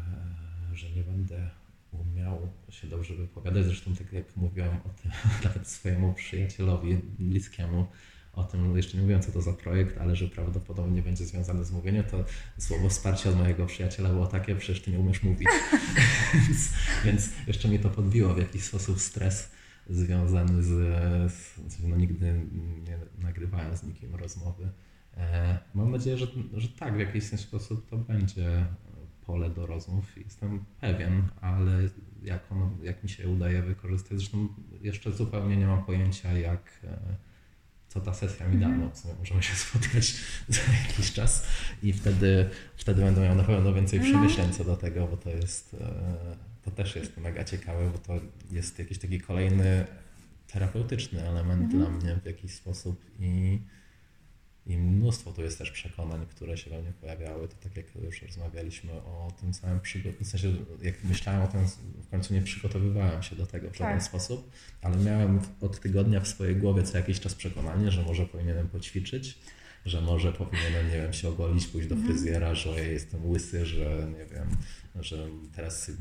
że 0.73 0.91
nie 0.91 1.03
będę 1.03 1.49
umiał 1.91 2.49
się 2.69 2.87
dobrze 2.87 3.15
wypowiadać. 3.15 3.65
Zresztą 3.65 3.95
tak 3.95 4.13
jak 4.13 4.37
mówiłem 4.37 4.75
o 4.85 4.89
tym 4.89 5.11
nawet 5.43 5.67
swojemu 5.67 6.13
przyjacielowi 6.13 6.95
bliskiemu, 7.19 7.87
o 8.33 8.43
tym, 8.43 8.77
jeszcze 8.77 8.97
nie 8.97 9.01
mówiłem 9.01 9.21
co 9.21 9.31
to 9.31 9.41
za 9.41 9.53
projekt, 9.53 9.97
ale 9.97 10.15
że 10.15 10.27
prawdopodobnie 10.27 11.01
będzie 11.01 11.25
związany 11.25 11.65
z 11.65 11.71
mówieniem, 11.71 12.03
to 12.03 12.25
słowo 12.57 12.89
wsparcia 12.89 13.29
od 13.29 13.37
mojego 13.37 13.65
przyjaciela 13.65 14.09
było 14.09 14.27
takie, 14.27 14.55
przecież 14.55 14.83
ty 14.83 14.91
nie 14.91 14.99
umiesz 14.99 15.23
mówić. 15.23 15.47
więc, 16.45 16.69
więc 17.05 17.29
jeszcze 17.47 17.67
mnie 17.67 17.79
to 17.79 17.89
podbiło 17.89 18.33
w 18.33 18.37
jakiś 18.37 18.63
sposób 18.63 18.99
stres 18.99 19.51
związany 19.89 20.63
z, 20.63 20.69
z 21.71 21.83
no 21.83 21.97
nigdy 21.97 22.45
nie 22.87 22.99
nagrywałem 23.23 23.77
z 23.77 23.83
nikim 23.83 24.15
rozmowy. 24.15 24.69
E, 25.17 25.59
Mam 25.73 25.91
nadzieję, 25.91 26.17
że, 26.17 26.27
że 26.53 26.67
tak, 26.67 26.95
w 26.95 26.99
jakiś 26.99 27.23
sposób 27.23 27.89
to 27.89 27.97
będzie 27.97 28.65
pole 29.25 29.49
do 29.49 29.65
rozmów. 29.65 30.17
Jestem 30.17 30.65
pewien, 30.81 31.23
ale 31.41 31.89
jak, 32.23 32.51
ono, 32.51 32.71
jak 32.83 33.03
mi 33.03 33.09
się 33.09 33.27
udaje 33.29 33.61
wykorzystać, 33.61 34.17
zresztą 34.17 34.47
jeszcze 34.81 35.11
zupełnie 35.11 35.57
nie 35.57 35.67
mam 35.67 35.85
pojęcia, 35.85 36.33
jak, 36.33 36.79
e, 36.83 36.97
co 37.87 38.01
ta 38.01 38.13
sesja 38.13 38.47
mi 38.47 38.57
da. 38.59 38.67
No, 38.67 38.91
możemy 39.19 39.43
się 39.43 39.55
spotkać 39.65 40.15
za 40.47 40.61
jakiś 40.87 41.13
czas 41.13 41.47
i 41.83 41.93
wtedy, 41.93 42.49
wtedy 42.75 43.01
będę 43.01 43.21
miał 43.21 43.35
na 43.35 43.43
pewno 43.43 43.73
więcej 43.73 43.99
No. 43.99 44.05
przemyśleń 44.05 44.53
co 44.53 44.63
do 44.63 44.77
tego, 44.77 45.07
bo 45.07 45.17
to 45.17 45.29
jest, 45.29 45.73
e, 45.81 46.35
to 46.61 46.71
też 46.71 46.95
jest 46.95 47.17
mega 47.17 47.43
ciekawe, 47.43 47.89
bo 47.91 47.97
to 47.97 48.19
jest 48.51 48.79
jakiś 48.79 48.99
taki 48.99 49.21
kolejny 49.21 49.85
terapeutyczny 50.47 51.27
element 51.27 51.61
Mhm. 51.73 51.79
dla 51.79 51.89
mnie 51.89 52.21
w 52.21 52.25
jakiś 52.25 52.51
sposób 52.53 53.05
i, 53.19 53.59
i 54.65 54.77
mnóstwo 54.77 55.31
tu 55.33 55.41
jest 55.41 55.57
też 55.57 55.71
przekonań, 55.71 56.25
które 56.25 56.57
się 56.57 56.69
we 56.69 56.81
mnie 56.81 56.91
pojawiały. 57.01 57.47
To 57.47 57.55
tak 57.63 57.77
jak 57.77 57.85
już 57.95 58.21
rozmawialiśmy 58.21 58.91
o 58.93 59.31
tym 59.39 59.53
samym 59.53 59.79
przygotowaniu, 59.79 60.25
w 60.25 60.27
sensie 60.27 60.53
jak 60.81 61.03
myślałem 61.03 61.41
o 61.41 61.47
tym, 61.47 61.65
w 62.03 62.09
końcu 62.09 62.33
nie 62.33 62.41
przygotowywałem 62.41 63.23
się 63.23 63.35
do 63.35 63.45
tego 63.45 63.69
w 63.71 63.75
żaden 63.77 63.93
Tak. 63.97 64.03
sposób, 64.03 64.51
ale 64.81 64.97
miałem 64.97 65.39
od 65.61 65.79
tygodnia 65.79 66.19
w 66.19 66.27
swojej 66.27 66.55
głowie 66.55 66.83
co 66.83 66.97
jakiś 66.97 67.19
czas 67.19 67.35
przekonanie, 67.35 67.91
że 67.91 68.03
może 68.03 68.25
powinienem 68.25 68.69
poćwiczyć, 68.69 69.37
że 69.89 70.01
może 70.01 70.33
powinienem, 70.33 70.87
nie 70.87 70.97
wiem, 70.97 71.13
się 71.13 71.29
ogolić, 71.29 71.67
pójść 71.67 71.87
do 71.87 71.95
fryzjera, 71.95 72.55
że 72.55 72.69
ja 72.69 72.83
jestem 72.83 73.29
łysy, 73.29 73.65
że 73.65 74.07
nie 74.17 74.25
wiem, 74.25 74.47
że 74.95 75.27
teraz 75.55 75.91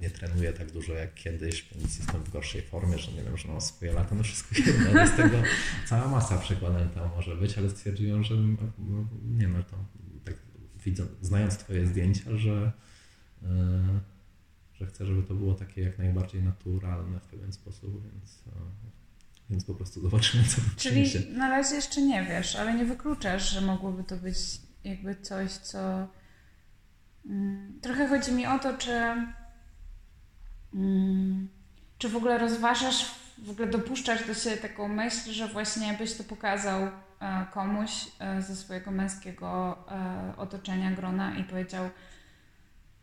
nie 0.00 0.10
trenuję 0.10 0.52
tak 0.52 0.72
dużo 0.72 0.92
jak 0.92 1.14
kiedyś, 1.14 1.68
więc 1.74 1.98
jestem 1.98 2.22
w 2.22 2.30
gorszej 2.30 2.62
formie, 2.62 2.98
że 2.98 3.12
nie 3.12 3.22
wiem, 3.22 3.36
że 3.36 3.48
mam 3.48 3.60
swoje 3.60 3.92
lata, 3.92 4.14
no 4.14 4.22
wszystko 4.22 4.54
jedno. 4.66 5.06
Z 5.06 5.16
tego 5.16 5.42
cała 5.86 6.08
masa 6.08 6.38
przekonań 6.38 6.88
tam 6.88 7.10
może 7.16 7.36
być, 7.36 7.58
ale 7.58 7.70
stwierdziłem, 7.70 8.24
że 8.24 8.34
no, 8.78 9.04
nie 9.38 9.48
no 9.48 9.62
to 9.62 9.76
tak 10.24 10.34
widząc, 10.84 11.10
znając 11.20 11.56
twoje 11.56 11.86
zdjęcia, 11.86 12.36
że, 12.36 12.72
yy, 13.42 13.48
że 14.74 14.86
chcę, 14.86 15.06
żeby 15.06 15.22
to 15.22 15.34
było 15.34 15.54
takie 15.54 15.82
jak 15.82 15.98
najbardziej 15.98 16.42
naturalne 16.42 17.20
w 17.20 17.26
pewien 17.26 17.52
sposób, 17.52 18.02
więc, 18.12 18.42
yy, 18.46 18.52
więc 19.50 19.64
po 19.64 19.74
prostu 19.74 20.00
zobaczymy, 20.00 20.44
co 20.44 20.56
Czyli 20.76 21.04
przyniesie. 21.04 21.32
na 21.32 21.50
razie 21.50 21.74
jeszcze 21.74 22.02
nie 22.02 22.22
wiesz, 22.22 22.56
ale 22.56 22.74
nie 22.74 22.84
wykluczasz, 22.84 23.50
że 23.50 23.60
mogłoby 23.60 24.04
to 24.04 24.16
być 24.16 24.36
jakby 24.84 25.16
coś, 25.16 25.50
co... 25.52 26.08
Mm, 27.26 27.78
trochę 27.80 28.08
chodzi 28.08 28.32
mi 28.32 28.46
o 28.46 28.58
to, 28.58 28.78
czy... 28.78 28.92
Mm, 30.74 31.48
czy 31.98 32.08
w 32.08 32.16
ogóle 32.16 32.38
rozważasz, 32.38 33.10
w 33.38 33.50
ogóle 33.50 33.68
dopuszczasz 33.68 34.26
do 34.26 34.34
siebie 34.34 34.56
taką 34.56 34.88
myśl, 34.88 35.32
że 35.32 35.48
właśnie 35.48 35.94
byś 35.98 36.14
to 36.14 36.24
pokazał 36.24 36.82
e, 36.82 37.46
komuś 37.52 37.90
e, 38.18 38.42
ze 38.42 38.56
swojego 38.56 38.90
męskiego 38.90 39.78
e, 39.90 40.36
otoczenia, 40.36 40.90
grona 40.90 41.36
i 41.36 41.44
powiedział 41.44 41.90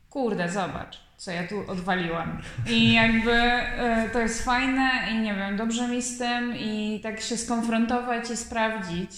kurde, 0.09 0.49
zobacz, 0.49 0.99
co 1.21 1.31
ja 1.31 1.47
tu 1.47 1.71
odwaliłam. 1.71 2.41
I 2.69 2.93
jakby 2.93 3.31
e, 3.31 4.09
to 4.13 4.19
jest 4.19 4.43
fajne 4.43 4.89
i 5.11 5.19
nie 5.19 5.35
wiem, 5.35 5.57
dobrze 5.57 5.87
mi 5.87 6.01
z 6.01 6.17
tym 6.17 6.55
i 6.57 6.99
tak 7.03 7.21
się 7.21 7.37
skonfrontować 7.37 8.29
i 8.29 8.37
sprawdzić. 8.37 9.11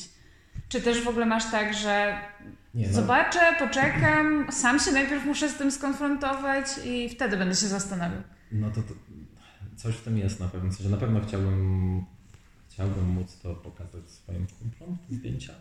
Czy 0.70 0.82
też 0.82 1.02
w 1.02 1.08
ogóle 1.08 1.26
masz 1.26 1.52
tak, 1.52 1.74
że 1.74 2.18
Nie, 2.74 2.88
no, 2.88 2.94
zobaczę, 2.94 3.40
poczekam, 3.60 4.48
sam 4.52 4.80
się 4.80 4.92
najpierw 4.92 5.26
muszę 5.26 5.50
z 5.50 5.56
tym 5.56 5.72
skonfrontować 5.72 6.66
i 6.86 7.10
wtedy 7.10 7.38
będę 7.38 7.56
się 7.56 7.68
zastanawiał. 7.68 8.22
No 8.52 8.70
to, 8.70 8.82
to 8.82 8.94
coś 9.76 9.96
w 9.96 10.02
tym 10.02 10.18
jest 10.18 10.40
na 10.40 10.48
pewno. 10.48 10.74
Sensie 10.74 10.90
na 10.90 10.98
pewno 10.98 11.22
chciałbym, 11.28 12.06
chciałbym 12.70 13.10
móc 13.10 13.40
to 13.40 13.56
pokazać 13.56 14.10
swoim 14.10 14.48
kumplom, 14.48 14.98
te 15.10 15.16
zdjęcia. 15.16 15.54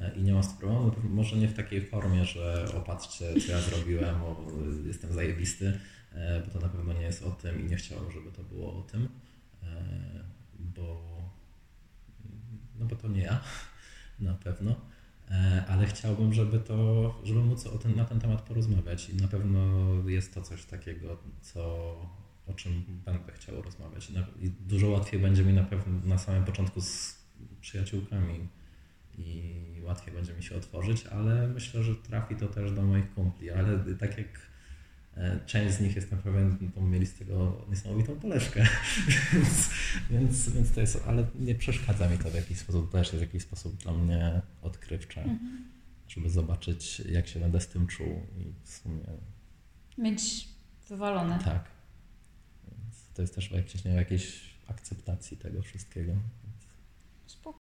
E, 0.00 0.14
I 0.16 0.22
nie 0.22 0.32
mam 0.32 0.42
z 0.42 0.48
tym 0.48 0.56
problemu. 0.56 0.92
Może 1.04 1.36
nie 1.36 1.48
w 1.48 1.54
takiej 1.54 1.86
formie, 1.86 2.24
że 2.24 2.66
opatrzcie, 2.76 3.40
co 3.46 3.52
ja 3.52 3.60
zrobiłem, 3.60 4.22
o, 4.22 4.44
jestem 4.86 5.12
zajebisty, 5.12 5.78
e, 6.12 6.40
bo 6.40 6.50
to 6.50 6.60
na 6.60 6.68
pewno 6.68 6.92
nie 6.92 7.02
jest 7.02 7.22
o 7.22 7.30
tym 7.30 7.60
i 7.60 7.70
nie 7.70 7.76
chciałbym, 7.76 8.12
żeby 8.12 8.32
to 8.32 8.42
było 8.42 8.78
o 8.78 8.82
tym, 8.82 9.08
e, 9.62 9.66
bo, 10.58 11.02
no 12.78 12.86
bo 12.86 12.96
to 12.96 13.08
nie 13.08 13.22
ja, 13.22 13.40
na 14.20 14.34
pewno. 14.34 14.74
Ale 15.68 15.86
chciałbym, 15.86 16.34
żeby 16.34 16.58
to, 16.58 17.14
żeby 17.24 17.40
móc 17.40 17.66
o 17.66 17.78
tym, 17.78 17.96
na 17.96 18.04
ten 18.04 18.20
temat 18.20 18.42
porozmawiać 18.42 19.10
i 19.10 19.16
na 19.16 19.28
pewno 19.28 19.60
jest 20.08 20.34
to 20.34 20.42
coś 20.42 20.64
takiego, 20.64 21.16
co, 21.40 21.62
o 22.46 22.52
czym 22.56 22.84
będę 23.04 23.32
chciał 23.32 23.62
rozmawiać. 23.62 24.10
I 24.40 24.50
dużo 24.50 24.88
łatwiej 24.88 25.20
będzie 25.20 25.44
mi 25.44 25.52
na 25.52 25.64
pewno 25.64 26.00
na 26.04 26.18
samym 26.18 26.44
początku 26.44 26.80
z 26.80 27.18
przyjaciółkami 27.60 28.48
i 29.18 29.54
łatwiej 29.82 30.14
będzie 30.14 30.34
mi 30.34 30.42
się 30.42 30.56
otworzyć, 30.56 31.06
ale 31.06 31.48
myślę, 31.48 31.82
że 31.82 31.94
trafi 31.94 32.36
to 32.36 32.48
też 32.48 32.72
do 32.72 32.82
moich 32.82 33.14
kumpli, 33.14 33.50
ale 33.50 33.78
tak 33.94 34.18
jak 34.18 34.28
e, 35.16 35.40
część 35.46 35.74
z 35.74 35.80
nich 35.80 35.96
jestem 35.96 36.18
pewien, 36.18 36.70
to 36.74 36.80
mieli 36.80 37.06
z 37.06 37.14
tego 37.14 37.66
niesamowitą 37.70 38.16
poleżkę, 38.16 38.60
więc, 39.32 39.70
więc, 40.10 40.48
więc 40.50 40.72
to 40.72 40.80
jest, 40.80 41.04
ale 41.06 41.26
nie 41.38 41.54
przeszkadza 41.54 42.08
mi 42.08 42.18
to 42.18 42.30
w 42.30 42.34
jakiś 42.34 42.58
sposób, 42.58 42.90
to 42.90 42.98
też 42.98 43.12
jest 43.12 43.24
w 43.24 43.28
jakiś 43.28 43.42
sposób 43.42 43.76
dla 43.76 43.92
mnie 43.92 44.40
odkrywcze, 44.62 45.24
żeby 46.08 46.30
zobaczyć 46.30 47.00
jak 47.00 47.28
się 47.28 47.40
będę 47.40 47.60
z 47.60 47.68
tym 47.68 47.86
czuł 47.86 48.26
i 48.38 48.52
w 48.64 48.70
sumie 48.70 49.04
Mieć 49.98 50.48
wywalone. 50.88 51.38
tak. 51.44 51.64
Więc 52.68 52.96
to 53.14 53.22
jest 53.22 53.34
też 53.34 53.50
jakieś, 53.50 53.84
nie 53.84 53.90
wiem, 53.90 53.98
jakiejś 53.98 54.40
akceptacji 54.68 55.36
tego 55.36 55.62
wszystkiego. 55.62 56.12
Spoko. 57.26 57.58